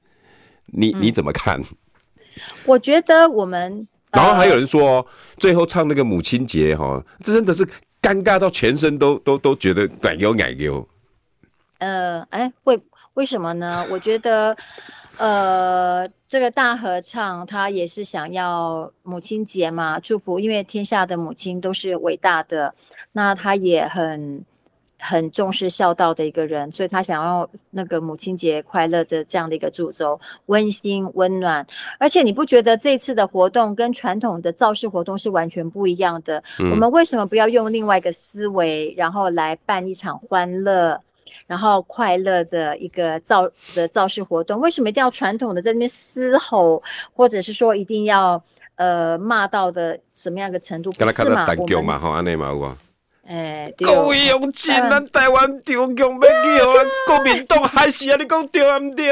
[0.66, 1.60] 你你怎么看？
[2.64, 5.06] 我觉得我们，然后还有人说，呃、
[5.38, 7.64] 最后唱那个母亲节，哈，这真的是
[8.02, 10.86] 尴尬到全身都都都觉得奶油奶油。
[11.78, 12.78] 呃，哎，为
[13.14, 13.86] 为什么呢？
[13.90, 14.56] 我觉得，
[15.16, 22.74] 呃，这个大合唱他也是想要母亲节嘛，祝福，因为天下的母亲都是伟大的，
[23.12, 24.44] 那他也很。
[25.08, 31.64] 很重视孝道的一个人，所以他想要那个母亲节快乐的这样的一个祝福，温馨温暖。
[31.98, 36.42] 而且你不觉得这次的活动跟传统的造势活动是完全不一样的？
[36.58, 41.00] 嗯、我们为什么不要用另外一个思维，然后来办一场欢乐，
[41.46, 44.60] 然后快乐的一个造的造势活动？
[44.60, 46.82] 为什么一定要传统的在那边嘶吼，
[47.14, 48.42] 或者是说一定要？
[48.76, 50.92] 呃骂到的什么样的程度？
[50.92, 51.46] 不是嘛？
[51.78, 52.76] 我们哈，安内嘛有
[53.26, 53.28] 啊。
[53.28, 58.16] 哎，各位乡亲，咱台湾中共要去哦，国民党害死啊？
[58.16, 58.78] 你讲对啊？
[58.78, 59.06] 唔对？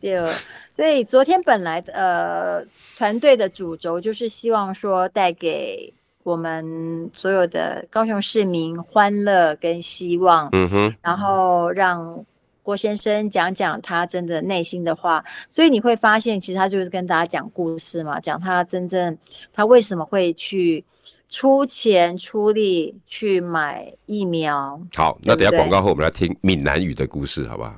[0.00, 0.32] 对，
[0.70, 2.62] 所以昨天本来呃
[2.96, 12.24] 团队的主轴就是希望说带给我们所有的高雄市民欢乐跟希望，嗯哼，然后让
[12.62, 19.16] 郭先生讲讲他真的内心的话，所以你会发现，其实他就是跟大家讲故事嘛，讲他真正
[19.52, 20.84] 他为什么会去。
[21.32, 24.78] 出钱出力去买疫苗。
[24.94, 27.74] 好，那等下广告后，我们来听闽南语的故事，好不好？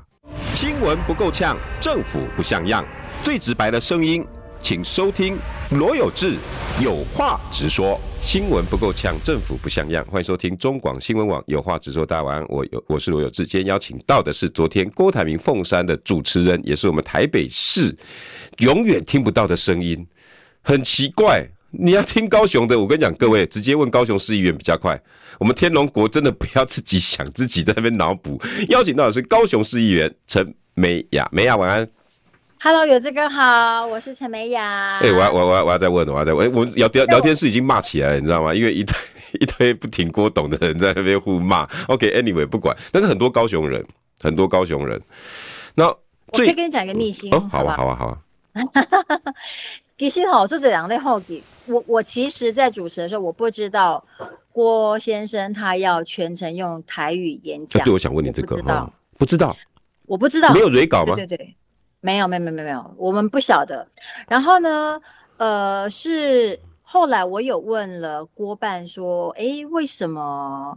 [0.56, 2.84] 新闻不够呛，政府不像样，
[3.22, 4.26] 最直白的声音，
[4.60, 5.38] 请收听
[5.70, 6.34] 罗有志
[6.82, 7.96] 有话直说。
[8.20, 12.04] 新闻不够呛，政府不像样，欢迎收听中广新闻网有话直说。
[12.04, 13.46] 大家晚安，我有我是罗有志。
[13.46, 17.96] 今天邀请到的是昨天郭台铭凤山的主持人，也是我们台北市
[18.58, 20.04] 永远听不到的声音，
[20.60, 21.46] 很奇怪。
[21.76, 25.00] 你要听高雄的，我跟你讲，各位直接问高雄市议员比较快。
[25.38, 28.40] 我们天龙国真的不要自己想，自己在那边脑补。
[28.68, 31.88] 邀请到的是高雄市议员陈美雅，美雅晚安。
[32.60, 34.98] Hello，有志哥好，我是陈美雅。
[35.00, 38.54] 哎、我要我要我要我要再问，我要再问，我聊聊聊天室已经骂起来了，你知道吗？
[38.54, 38.96] 因为一堆
[39.40, 41.68] 一堆不挺郭董的人在那边互骂。
[41.88, 43.84] OK，Anyway，、不管，但是很多高雄人，
[44.20, 45.00] 很多高雄人。
[45.74, 48.18] 那我可以跟你讲一个秘辛哦，好啊，好啊，好啊。
[49.96, 54.04] 其实哈，这两类后给我，我其实，在主持的时候，我不知道
[54.50, 57.84] 郭先生他要全程用台语演讲。
[57.84, 59.56] 对，我想问你这个，不知道，不知道，
[60.06, 61.14] 我不知道，没有蕊稿吗？
[61.14, 61.56] 对对对，
[62.00, 63.86] 没有，没有，没有，没有，我们不晓得。
[64.26, 65.00] 然后呢，
[65.36, 70.76] 呃，是后来我有问了郭办说，哎，为什么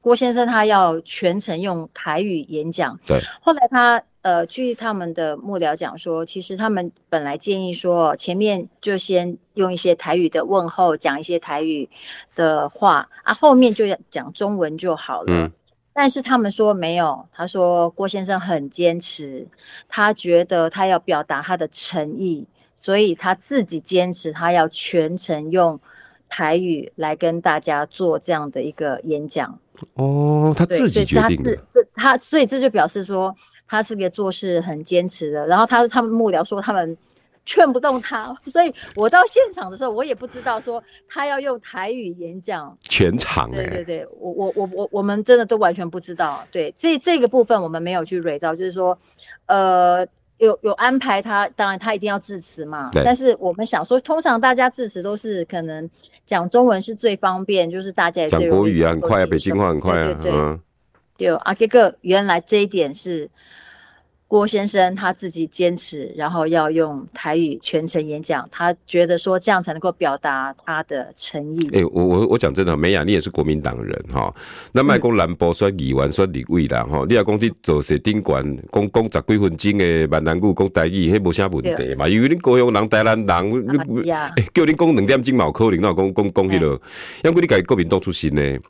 [0.00, 2.98] 郭先生他要全程用台语演讲？
[3.06, 4.02] 对，后来他。
[4.24, 11.86] 呃，据他们的幕僚讲说，其实他们本来建议说，前面就先用一些台语的问候，讲一些台语
[12.34, 15.26] 的话啊，后面就讲中文就好了。
[15.28, 15.52] 嗯。
[15.92, 19.46] 但是他们说没有，他说郭先生很坚持，
[19.90, 22.46] 他觉得他要表达他的诚意，
[22.78, 25.78] 所以他自己坚持他要全程用
[26.30, 29.58] 台语来跟大家做这样的一个演讲。
[29.96, 31.58] 哦，他自己决定的。
[31.94, 33.36] 他所以这就表示说。
[33.66, 36.96] 他是个做事很坚持的，然后他他们幕僚说他们
[37.46, 43.56] 劝不动他，所以我到现场的时候，我也不知道说他要用台语演讲全场、欸。
[43.56, 46.42] 对对对，我我我我我们真的都完全不知道。
[46.50, 48.98] 对，这这个部分我们没有去 read 到，就是说，
[49.46, 50.06] 呃，
[50.38, 52.90] 有有安排他，当然他一定要致辞嘛。
[52.94, 55.88] 但是我们想说，通常大家致辞都是可能
[56.24, 60.04] 讲中文是最方便，就是大家也讲国语啊，很快啊，北京话很快啊。
[60.04, 60.32] 对对对。
[60.32, 60.60] 嗯。
[61.16, 63.30] 对啊，杰哥原来这一点是。
[64.26, 71.68] 郭先生他自己坚持，然后要用台语全程演讲，他觉得说这样才能够表达他的诚意。
[71.72, 74.34] 哎、欸，我我我讲真的，美雅你也是国民党人哈，
[74.72, 86.80] 那卖讲兰博说议员说立委啦哈，你要讲去做些顶管讲讲十几分钟的闽南语讲台语，迄无啥问题嘛，因为你高雄人、台南人，啊欸、叫你讲两点钟冇可能，那讲讲讲迄个，
[87.22, 88.60] 因为你家国民党出身的，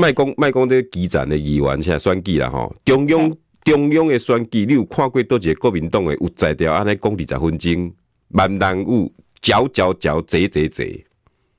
[0.00, 3.32] 卖讲卖讲这基层的议员现在选举啦吼，中央。
[3.64, 7.92] 中央的选举，你有看过多一个国民党诶有在调安尼讲二十分钟，
[8.28, 11.05] 闽南语嚼嚼嚼，贼贼贼。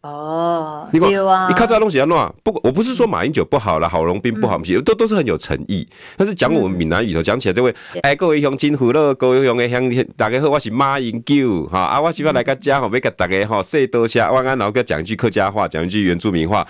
[0.08, 2.18] 哦，你看，你看这东西安怎？
[2.42, 5.86] 不，我不是说马英九不好了，郝龙斌不好，都都是很有诚意。
[6.16, 16.66] 但是讲我们闽南语头讲起来，这位哎，各位乡亲父老，各位乡的乡，大家好，我是马英九哈啊，我希望来个家哈，要给大家哈，说多下晚安，然后给讲一句客家话，讲一句原住民话。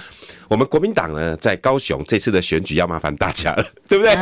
[0.50, 4.16] 我们国民党呢，在高雄这次的选举要麻烦大家了，对不对？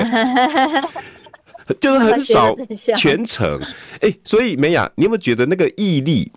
[1.79, 2.53] 就是很少
[2.95, 3.59] 全程
[3.93, 6.31] 哎、欸，所以美雅，你有没有觉得那个毅力？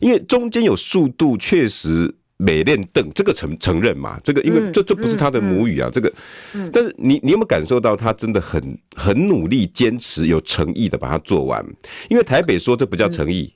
[0.00, 6.12] 因为中间有速度，确实美练邓这个承承认嘛，这个因为这这不是他的母语啊，这个，
[6.72, 11.64] 但是你你有没有感受到他真的很很努力、坚持、有诚意的把它做完？
[12.08, 13.52] 因为台北说这不叫诚意，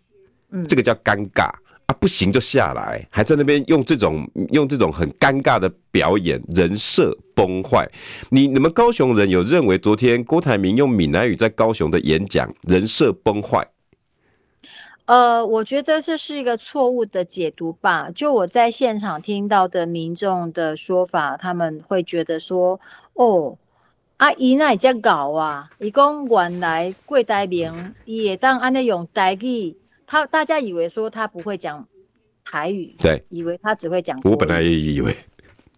[0.68, 1.50] 这个叫尴尬。
[1.86, 7.86] 啊，不行就下来，还在那边用这种用这种很尴尬的表演，人设崩坏。
[8.30, 13.62] 你你们高雄人有认为昨天郭台铭用闽南语在高雄的演讲人设崩坏？
[15.06, 18.10] 呃，我觉得这是一个错误的解读吧。
[18.14, 22.80] 就我在现场听到的民众的说法，他们会觉得说
[23.12, 23.58] ：“哦，
[24.16, 29.76] 阿姨那也叫搞啊，伊讲原来郭台铭伊也当安尼用台语。”
[30.06, 31.86] 他大家以为说他不会讲
[32.44, 34.18] 台语，对，以为他只会讲。
[34.24, 35.14] 我本来也以为，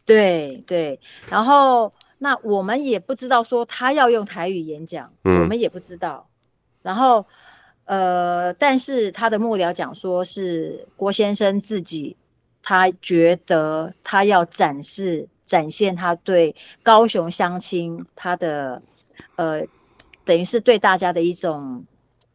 [0.04, 1.00] 对对。
[1.28, 6.28] 然后那我们也不知道说他要用台语演讲，嗯，我们也不知道。
[6.82, 7.24] 然后
[7.86, 12.16] 呃，但是他的幕僚讲说是郭先生自己，
[12.60, 18.82] 他觉得他要展示展现他对高雄乡亲他的
[19.36, 19.62] 呃，
[20.24, 21.84] 等于是对大家的一种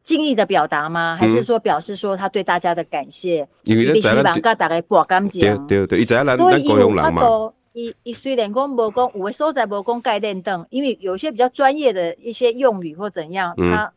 [0.03, 1.17] 敬意的表达吗？
[1.19, 3.45] 还是说表示说他对大家的感谢？
[3.63, 5.41] 因为希望跟大家报感情。
[5.67, 7.51] 对对对，伊知影咱咱高雄人嘛。
[7.73, 13.91] 伊伊虽然讲无讲，有的所在无讲概念等，因为有些比较专业的一些用语或怎样，他。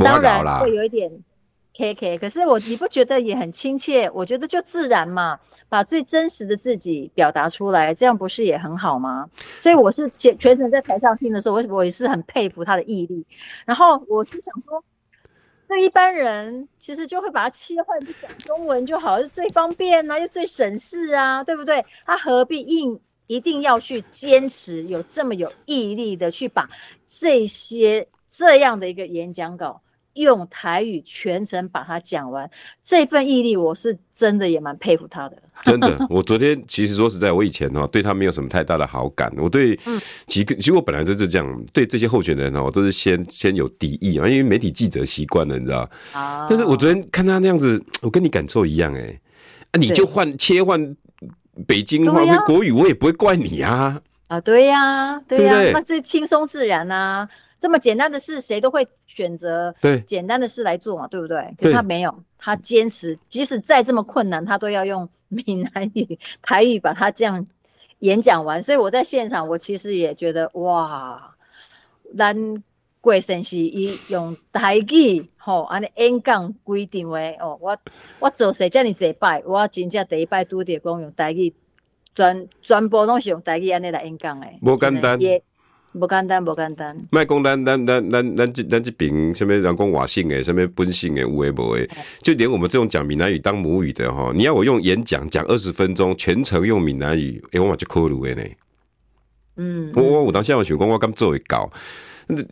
[0.00, 1.10] 当然会有一点
[1.74, 4.10] K K，可是我你不觉得也很亲切？
[4.12, 5.38] 我觉得就自然嘛，
[5.68, 9.28] 把最真实的自己表达出来，这样不是也很好吗？
[9.58, 13.24] 所以我是全全程在台上听的时候，我我也是很佩服他的毅力。
[13.64, 14.82] 然后我是想说，
[15.66, 21.82] 这一般人其实就会把它切换就讲中文就好，是最方便啊，又最省事啊，对不对？
[22.04, 22.98] 他何必硬
[23.28, 26.68] 一定要去坚持，有这么有毅力的去把
[27.06, 29.80] 这些这样的一个演讲稿。
[30.20, 32.48] 用台语全程把它讲完，
[32.82, 35.36] 这份毅力我是真的也蛮佩服他的。
[35.62, 39.30] 真的，我昨天其实说实在，我以前哦对他没有什么太大的好感。
[39.36, 39.78] 我对，
[40.26, 45.90] 其实其实我本来就是这样，对这些候选人我都是先先有敌意啊，因为媒体记者习惯了，你知道。
[46.12, 46.46] 啊。
[46.48, 49.20] 但是我昨天看他那样子，我跟你感受一样哎、欸，
[49.72, 50.96] 啊你就换切换
[51.66, 54.00] 北京话、国语，我也不会怪你啊。
[54.28, 57.28] 啊，对呀，对呀，那最轻松自然啊。
[57.60, 61.54] 这么简单的事，谁都会选择对简单的事来做嘛，对，对不对？
[61.60, 67.46] 可是他没有，他坚持，即使再这么困难，他都要用闽南语、台语把它这样
[67.98, 68.62] 演讲完。
[68.62, 71.34] 所以我在现场，我其实也觉得哇，
[72.16, 72.62] 咱
[73.02, 77.76] 贵生是以用台语吼，安尼演讲规定为哦，我
[78.20, 81.52] 我做谁叫你这一拜，我真正第一拜拄着讲用台语，
[82.14, 85.18] 全全部拢是用台语安尼来演讲诶，无简单。
[85.92, 86.96] 不简单，不简单。
[87.10, 91.88] 卖讲咱咱咱咱咱这咱这边什么人讲外省的，什么本省的，有诶无诶，
[92.22, 98.42] 就连我们这种讲闽南语当母语的哈，你要我用演讲讲二十分钟，全程用闽南语，哎，我嘛就可鲁诶呢。
[99.56, 101.68] 嗯，我我我当下我想讲，我敢做会到，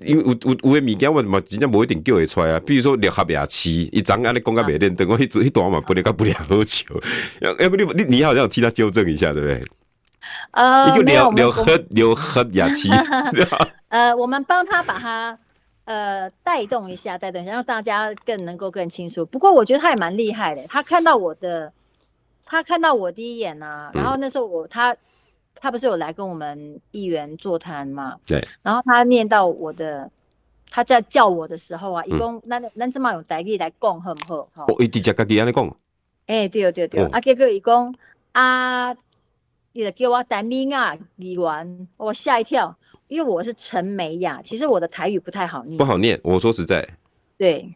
[0.00, 2.60] 因为有有有诶物件我嘛真正无一定叫会出来啊。
[2.66, 6.84] 比如说六合牙齿，一张安尼讲甲袂认真，我迄迄段嘛不能甲不了好笑。
[7.40, 9.62] 要要不你你你好像替他纠正一下，对不对？
[10.50, 12.88] 呃，你就留留喝留喝牙期。
[13.88, 15.38] 呃，我们帮他把它
[15.84, 19.24] 呃带动一下，带动一下，让大家更能够更清楚。
[19.24, 21.72] 不过我觉得他也蛮厉害的，他看到我的，
[22.44, 24.94] 他看到我第一眼啊，然后那时候我他
[25.54, 28.16] 他不是有来跟我们议员座谈嘛？
[28.26, 28.46] 对。
[28.62, 30.10] 然后他念到我的，
[30.70, 34.48] 他在叫我的时候啊，一共那那这么有台语来讲好不好？
[34.54, 34.64] 哈。
[34.68, 35.76] 我一直在跟你安尼讲。
[36.26, 37.94] 哎，对对对，啊，结果一共
[38.32, 38.94] 啊。
[39.78, 42.76] 记得叫我陈美雅议员，我吓一跳，
[43.06, 46.18] 因为我是陈美雅，其实我的台语不太好念，不好念。
[46.24, 46.84] 我说实在，
[47.36, 47.72] 对，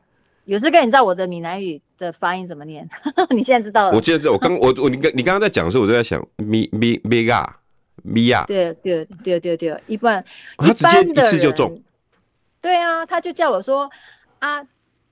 [0.47, 2.89] 有这个你知道我的闽南语的发音怎么念？
[3.31, 3.97] 你现在知道了？
[3.97, 7.57] 我现在知道，我刚我我你刚你刚刚在讲的时候，我就在想米米米亚
[8.03, 10.25] 米亚，对对对对对，一般
[10.65, 11.83] 一般的人，
[12.61, 13.89] 对啊，他就叫我说
[14.41, 14.61] 啊，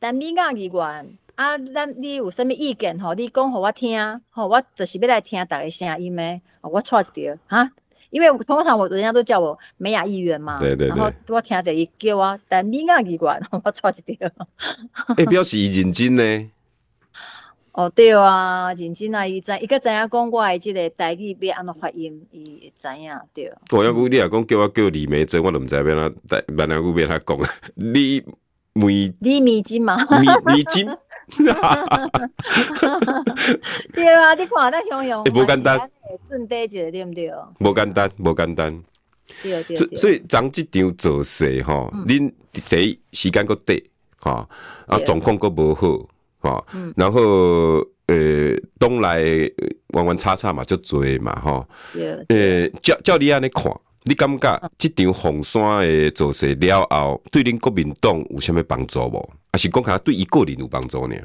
[0.00, 1.16] 陈美雅议员。
[1.40, 3.14] 啊，咱你有什么意见吼？
[3.14, 6.38] 你讲给我听，吼，我就是要来听大家声音咩？
[6.60, 7.70] 我错一条哈，
[8.10, 14.28] 因为通常我人家都叫我美雅议员嘛，对对对，然后我听着伊叫我但美雅议员， 我错一条。
[15.16, 16.50] 诶、欸，表示伊认真呢？
[17.72, 23.50] 哦，对啊，认真啊，伊知伊个知影讲我诶即个台语要安怎发音，伊会知影对。
[23.70, 28.22] 我要讲你若讲叫我叫李梅珍，我都毋知要安怎台闽南语要安怎讲啊， 李
[28.74, 30.86] 梅李梅金嘛，李美金。
[33.92, 35.90] 对啊，你看那雄雄，无简单，
[36.28, 37.30] 顺带一个对不对？
[37.58, 38.82] 无简单，无简单。
[39.42, 39.76] 对对。
[39.96, 42.32] 所以，咱这场做势吼，恁
[42.68, 43.78] 第一时间搁短，
[44.18, 44.48] 哈
[44.86, 45.98] 啊状况搁无好，
[46.40, 46.64] 哈，
[46.96, 47.20] 然后
[48.06, 49.22] 呃，东来
[49.94, 51.64] 弯弯叉叉嘛，就多嘛，哈。
[52.28, 53.72] 呃，照照你安尼看，
[54.04, 59.30] 你感觉这场凤山的造势了后，对恁国民党有啥物帮助无？
[59.52, 61.16] 还是讲他对伊个人有帮助呢？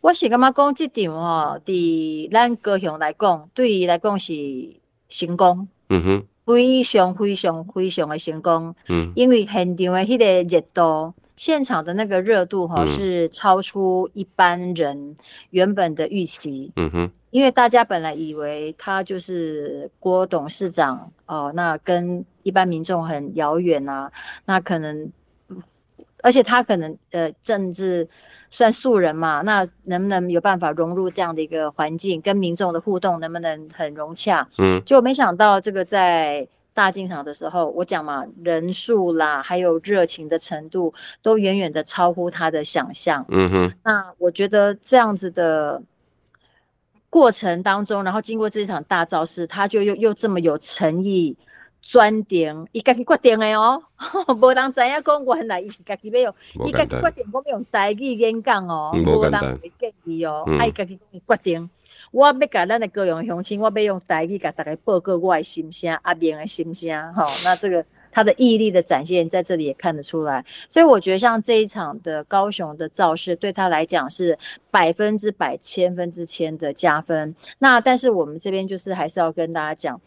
[0.00, 4.32] 我是感觉讲这场吼，对咱高雄来讲，对伊来讲是
[5.08, 5.66] 成功。
[5.88, 8.72] 嗯哼，非常非常非常的成功。
[8.88, 15.16] 嗯，因为现场的迄个热度，现场的那个热度哈，是超出一般人
[15.50, 16.70] 原本的预期。
[16.76, 24.10] 嗯哼，因为大家本来以为他就是郭董事长哦，那跟一般民众很遥远啊，
[24.46, 25.12] 那可能。
[26.22, 28.08] 而且他可能呃政治
[28.50, 34.48] 算素人嘛，那能不能有办法融入这样的一个环境，跟民众的互动能不能很融洽？
[34.58, 43.24] 嗯，就没想到这个在大进场的时候，我讲嘛，人数啦，还有热情的程度，都远远的超乎他的想象。
[43.28, 45.80] 嗯哼，那我觉得这样子的
[47.10, 51.36] 过程当中，然后经过这场大造势，他就又又这么有诚意。
[51.88, 53.80] 专点，伊家己决定的哦，
[54.42, 56.34] 无人知影讲原来伊是家己要用，
[56.66, 61.70] 伊家己决定我要用台语演讲哦，无人会建议哦，啊伊家己决定，
[62.10, 67.84] 我要甲咱的高雄乡亲，我要用台语甲大家报告我的心声，阿明的心声，吼，那这个
[68.16, 74.38] 他的毅力的展现在这里也看得出来，所以我觉得像这一场的高雄的造势，对他来讲是
[74.70, 77.36] 百分之百、千分之千的加分。
[77.58, 80.00] 那但是我们这边就是还是要跟大家讲，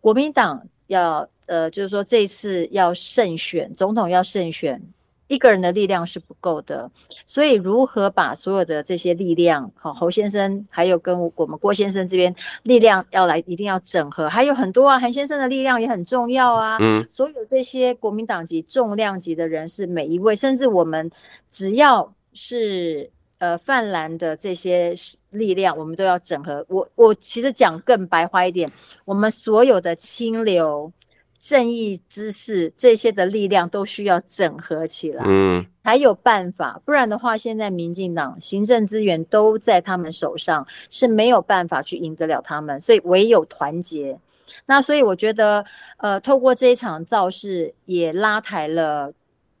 [0.00, 0.62] 国民党。
[0.86, 4.82] 要呃，就是说这次要慎选总统，要慎选，
[5.30, 6.90] 一个人的力量是不够的，
[7.24, 16.78] 所以如何把所有的这些力量，好，侯先生还有跟我们郭先生这边力量要来，一定要整合，还有很多啊，韩先生的力量也很重要啊。
[16.80, 21.08] 嗯，所有这些国民党籍重量级的人士，每一位，甚至我们
[21.48, 23.10] 只要是。
[23.40, 24.94] 呃，泛蓝的这些
[25.30, 26.62] 力量，我们都要整合。
[26.68, 28.70] 我我其实讲更白话一点，
[29.06, 30.92] 我们所有的清流、
[31.40, 36.80] 正义之士这些的力量都需要整合起来，嗯，才有办法。
[36.84, 42.78] 不然的话，现在民进党行政资源都在他们手上，是没有办法去赢得了他们。
[42.78, 44.18] 所以唯有团结。
[44.66, 45.64] 那所以我觉得，
[45.96, 49.12] 呃，透过这一场造势，也拉抬了。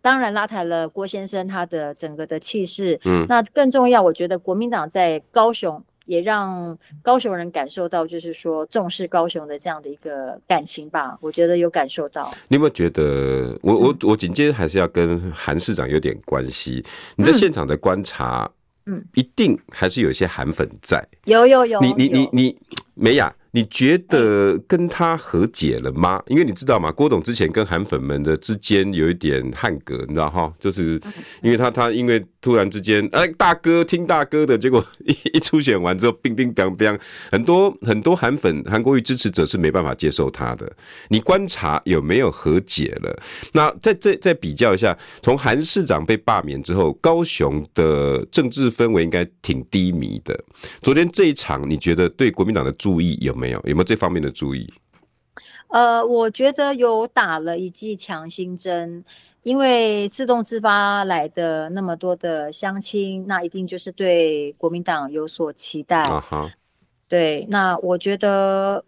[0.02, 11.16] 当然拉抬了郭先生他的整个的气势，嗯，那更重要，我觉得国民党在高雄也让高雄人感受到，就是说重视高雄的这样的一个感情吧。
[11.20, 12.34] 我觉得有感受到。
[12.48, 16.84] 你有没有觉得，我我我紧接着还是要跟韩市长有点关系？
[17.14, 18.50] 你在现场的观察，
[18.86, 21.00] 嗯，一定还是有一些韩粉在。
[21.26, 22.58] 有有有，你你你你，
[23.00, 23.34] 美雅。
[23.52, 26.22] 你觉得跟他和解了吗？
[26.28, 26.92] 因为你知道吗？
[26.92, 30.54] 郭董之前跟韩粉们的之间有一点汉格，你知道哈？
[30.60, 31.00] 就是
[31.42, 36.96] 因为他他因为突然之间，哎，大哥听大哥的，结果 一一初选完之后，乒乒乓乓，
[37.32, 40.72] 很多很多韩粉韩国瑜支持者是没办法接受他的。
[41.08, 43.20] 你观察有没有和解了？
[43.52, 50.38] 那再再再比较一下，从韩市长被罢免之后，高雄的政治氛围应该挺低迷的。
[50.82, 53.32] 昨天这一场，你觉得对国民党的注意有？
[53.34, 54.68] 没有，有没有这方面的注意？
[55.68, 59.04] 呃，我觉得有打了一剂强心针，
[59.44, 66.02] 因为自动自发来的那么多的乡亲，那一定就是对国民党有所期待。
[66.02, 66.50] 啊哈，
[67.06, 68.84] 对，那我觉得，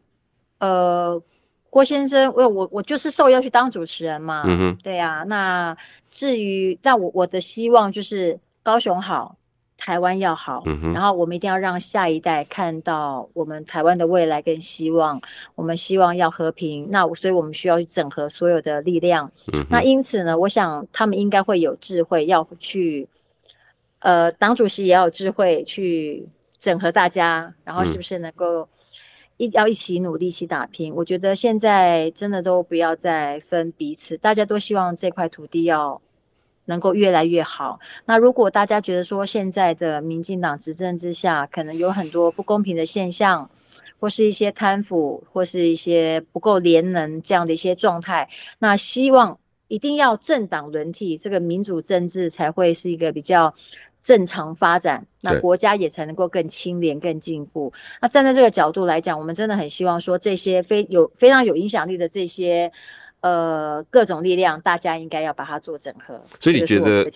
[0.59, 1.23] 呃，
[1.71, 5.23] 郭先生，我我我就是受邀去当主持人嘛，嗯哼，对呀、啊。
[5.23, 5.77] 那
[6.11, 9.37] 至于，但我我的希望就是高雄好。
[9.85, 10.63] 台湾要好，
[10.95, 15.21] 然后我们一定要让下一代看到我们台湾的未来跟希望。
[15.57, 19.29] 我们希望要和平，那所以我们需要去整合所有的力量。
[19.69, 23.09] 那因此呢，我想他们应该会有智慧，要去，
[23.99, 26.29] 呃，党主席也要有智慧去
[26.61, 28.69] 整合大家，然后是不是能够
[29.37, 30.95] 一要一起努力，一起打拼？
[30.95, 36.01] 我觉得现在真的都不要再分彼此，大家都希望这块土地要。
[36.73, 37.79] 能够越来越好。
[38.07, 43.49] 那如果大家觉得说现在的民进党执政之下，可能有很多不公平的现象，
[44.01, 48.27] 或是一些贪腐，或是一些不够廉能这样的一些状态，
[48.59, 53.55] 那希望一定要政党轮替，这个民主政治才会是一个比较
[54.03, 57.73] 正常发展，那国家也才能够更清廉、更进步。
[58.01, 62.73] 那站在这个角度来讲，我们真的很希望说这些非有非常有影响力的这些。
[63.23, 66.21] 呃，各种力量，大家应该要把它做整合。
[66.41, 67.09] 所以你觉得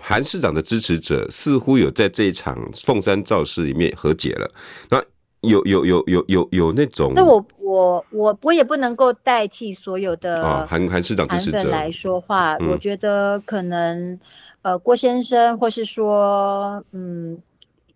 [0.00, 4.50] 韩市长的支持者似乎有在这一场凤山造势里面和解了？
[4.90, 5.00] 那
[5.42, 7.12] 有有有有有有那种？
[7.14, 12.56] 那我我我我也不能够代替所有的韩韩市长支持者来说话。
[12.68, 14.18] 我觉得可能
[14.62, 17.40] 呃，郭先生或是说嗯，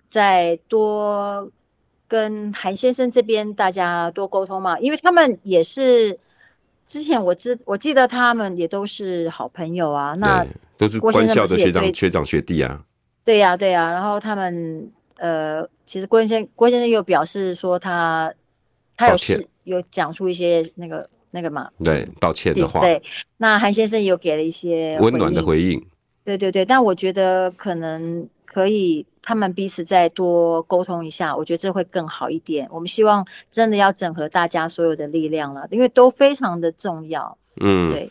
[0.09, 1.51] 再多
[2.07, 6.17] 跟韩先生这边大家多沟通嘛，因为他们也是。
[6.91, 10.45] 之前我知我记得他们也都是好朋友啊，那
[10.77, 12.85] 都是官校的学长学长学弟啊。
[13.25, 18.35] 对呀、啊、对呀、啊，然后他们呃，其实郭先生郭先生又表示说他
[18.97, 22.81] 他有是有讲出一些那个那个嘛，对道歉的话。
[22.81, 23.01] 对，
[23.37, 25.81] 那韩先生也有给了一些温暖的回应。
[26.25, 29.07] 对对对，但我觉得可能可以。
[29.23, 32.67] 他们彼此再多沟通一下，我觉得这会更好一点。
[32.71, 37.37] 我们希望真的要整合大家所有的力量了，因为都非常的重要。
[37.61, 38.11] 嗯，对。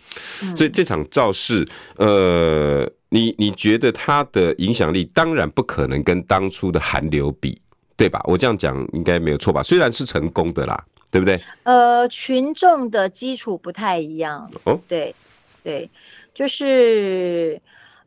[0.56, 7.60] 所以这场造势，呃，你你觉得它的影响力当然不可能跟当初的韩流比，
[7.98, 8.22] 对吧？
[8.26, 9.64] 我这样讲应该没有错吧？
[9.64, 10.86] 虽然是成功的啦。
[11.10, 11.42] 对不对？
[11.64, 15.14] 呃，群众的基础不太一样哦，对
[15.64, 15.90] 对，
[16.36, 17.60] 就是。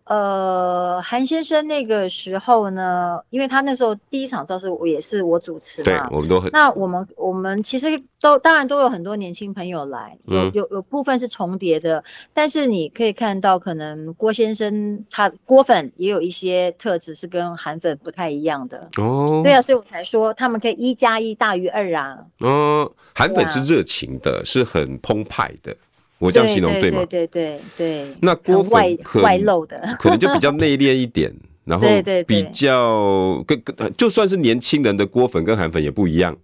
[0.04, 6.50] 呃，韩先生那个时候呢，因为他那时候第一场造势，我也是我主持嘛，对，我们都很。
[6.52, 7.86] 那我们我们其实
[8.20, 12.02] 都当然都有很多年轻朋友来，有、嗯、有有部分是重叠的，
[12.34, 19.40] 但是你可以看到，可能郭先生他郭粉也有一些特质是跟韩粉不太一样的哦。
[19.44, 22.18] 对啊，所以我才说他们可以一加一大于二啊。
[22.40, 25.74] 嗯，韩粉是热情的，啊、是很澎湃的。
[26.22, 27.04] 我这样形容对吗？
[27.10, 28.16] 对对对对。
[28.20, 31.32] 那郭粉外露的， 可能就比较内敛一点，
[31.66, 31.86] 然后
[32.26, 36.36] 比较跟跟就算是年轻人的郭粉跟韩粉也不一样。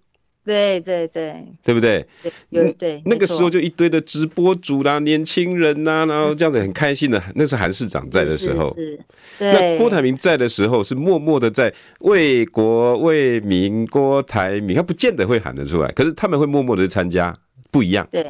[0.45, 2.03] 对对对，对不对？
[2.49, 3.01] 有对。
[3.05, 7.21] 那个时候就一堆的直播主啦，年轻人呐，然后这样子很开心的。
[7.35, 8.99] 那是韩市长在的时候，是。
[9.37, 17.31] 那郭台铭在的时候是默默的在为国为民，郭台铭他不见得会喊得出来，可是他们会默默的参加，
[17.69, 18.07] 不一样。
[18.11, 18.25] 对。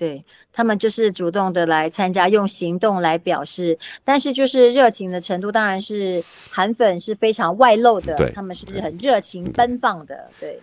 [0.00, 10.52] 对，他们就是主动的来参加，用行动来表示，但是就是热情的程度，当然是韩粉是非常外露的，对，他们是很热情奔放的，对。
[10.52, 10.60] 对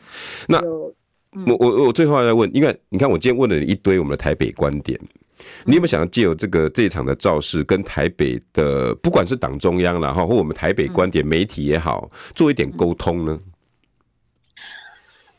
[0.48, 0.58] 那、
[1.34, 5.00] 嗯、我我我最后要问，因为你看我今天问了你一堆我们的台北观点，
[5.66, 13.38] 你有没有想要借由这个这一场的造势，跟台北的不管是党中央然后或我们台北观点媒体也好，做一点沟通呢？
[13.40, 13.52] 嗯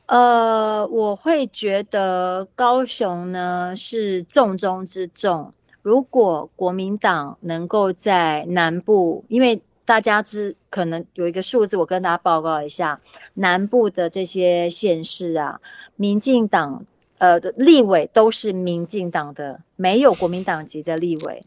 [0.09, 5.52] 呃，我会觉得高雄呢是重中之重。
[5.82, 12.98] 如果国民党能够在南部，因为大家知可能有一个数字，我跟大家报告一下，
[13.34, 15.61] 南部的这些县市啊，
[15.96, 16.86] 民进党
[17.18, 21.44] 呃的立委都是民进党的，没有国民党籍的立委，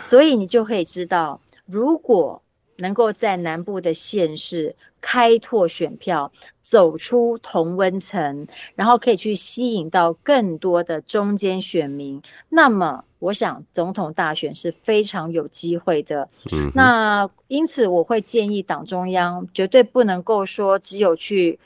[0.00, 2.42] 所以你就可以知道，如果
[2.78, 6.30] 能够在南部的县市开拓选票。
[6.62, 12.20] 走出同温层，然后可以去吸引到更多的中间选民。
[12.50, 16.28] 那么，我想总统大选是非常有机会的。
[16.52, 21.58] 嗯，那因此我会建议党中央绝对不能够说只有去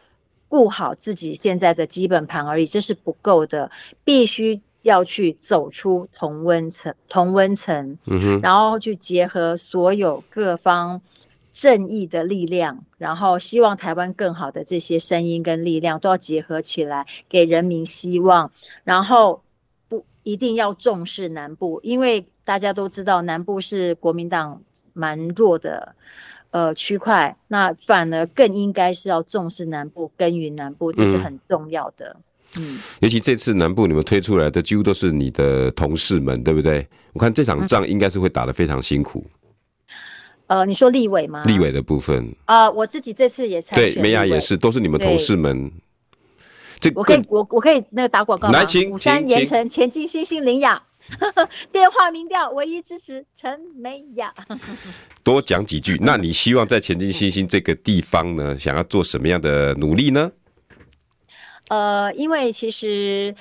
[0.47, 3.68] 顾好自己现在的基本盘而已，这是不够的，
[4.05, 11.01] 必须要去走出同温层，同温层，嗯哼，然后去结合所有各方。
[11.53, 18.50] 正义的力量，然后希望台湾更好的这些声音跟力量都要结合起来，给人民希望。
[18.84, 19.42] 然后
[19.88, 24.62] 不一定要重视南部，因为大家都知道南部是国民党
[24.94, 25.94] 蛮弱的
[26.50, 32.16] 呃区块，那反而更应该是要重视南部，耕耘南部，这是很重要的。
[32.59, 36.86] 嗯，尤其这次南部你们推出来的几乎都是你的同事们，对不对？
[37.12, 39.24] 我看这场仗应该是会打得非常辛苦。
[40.47, 41.43] 呃，你说立委吗？
[41.45, 43.95] 立委的部分啊、呃，我自己这次也参选。
[43.95, 45.70] 对，梅雅也是，都是你们同事们。
[46.78, 48.59] 这我可以，我我可以那个打广告吗？
[48.59, 50.82] 来，请，五三盐城前进新兴林雅，
[51.72, 54.34] 电话民调唯一支持陈美雅。
[55.22, 60.32] 多讲几句， 那你希望在前进新兴这个地方呢，想要做什么样的努力呢？
[61.68, 63.34] 呃，因为其实。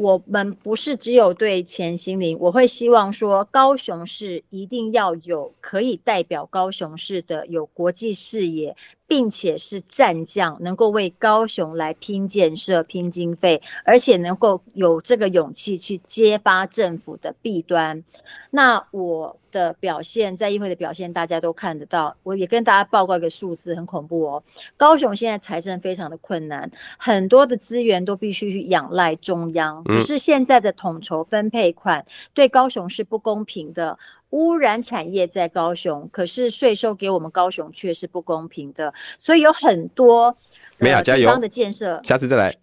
[0.00, 8.74] 我们不是只有对钱心灵，我会希望说高雄市一定要有可以代表高雄市的有国际视野。
[9.10, 18.04] 并且是战将，能够为高雄来拼建设、拼经费，而且能够有这个勇气去揭发政府的弊端。
[18.52, 22.16] 那我的表现，在议会的表现，大家都看得到。
[22.22, 24.44] 我也跟大家报告一个数字，很恐怖哦。
[24.76, 29.82] 高雄现在财政非常的困难，很多的资源都必须去仰赖中央。
[29.82, 33.98] 可是现在的统筹分配款对高雄是不公平的。
[34.30, 40.36] 污染产业在高雄，可是税收给我们高雄却是不公平的，所以有很多
[40.78, 42.54] 地方的建设，下次再来。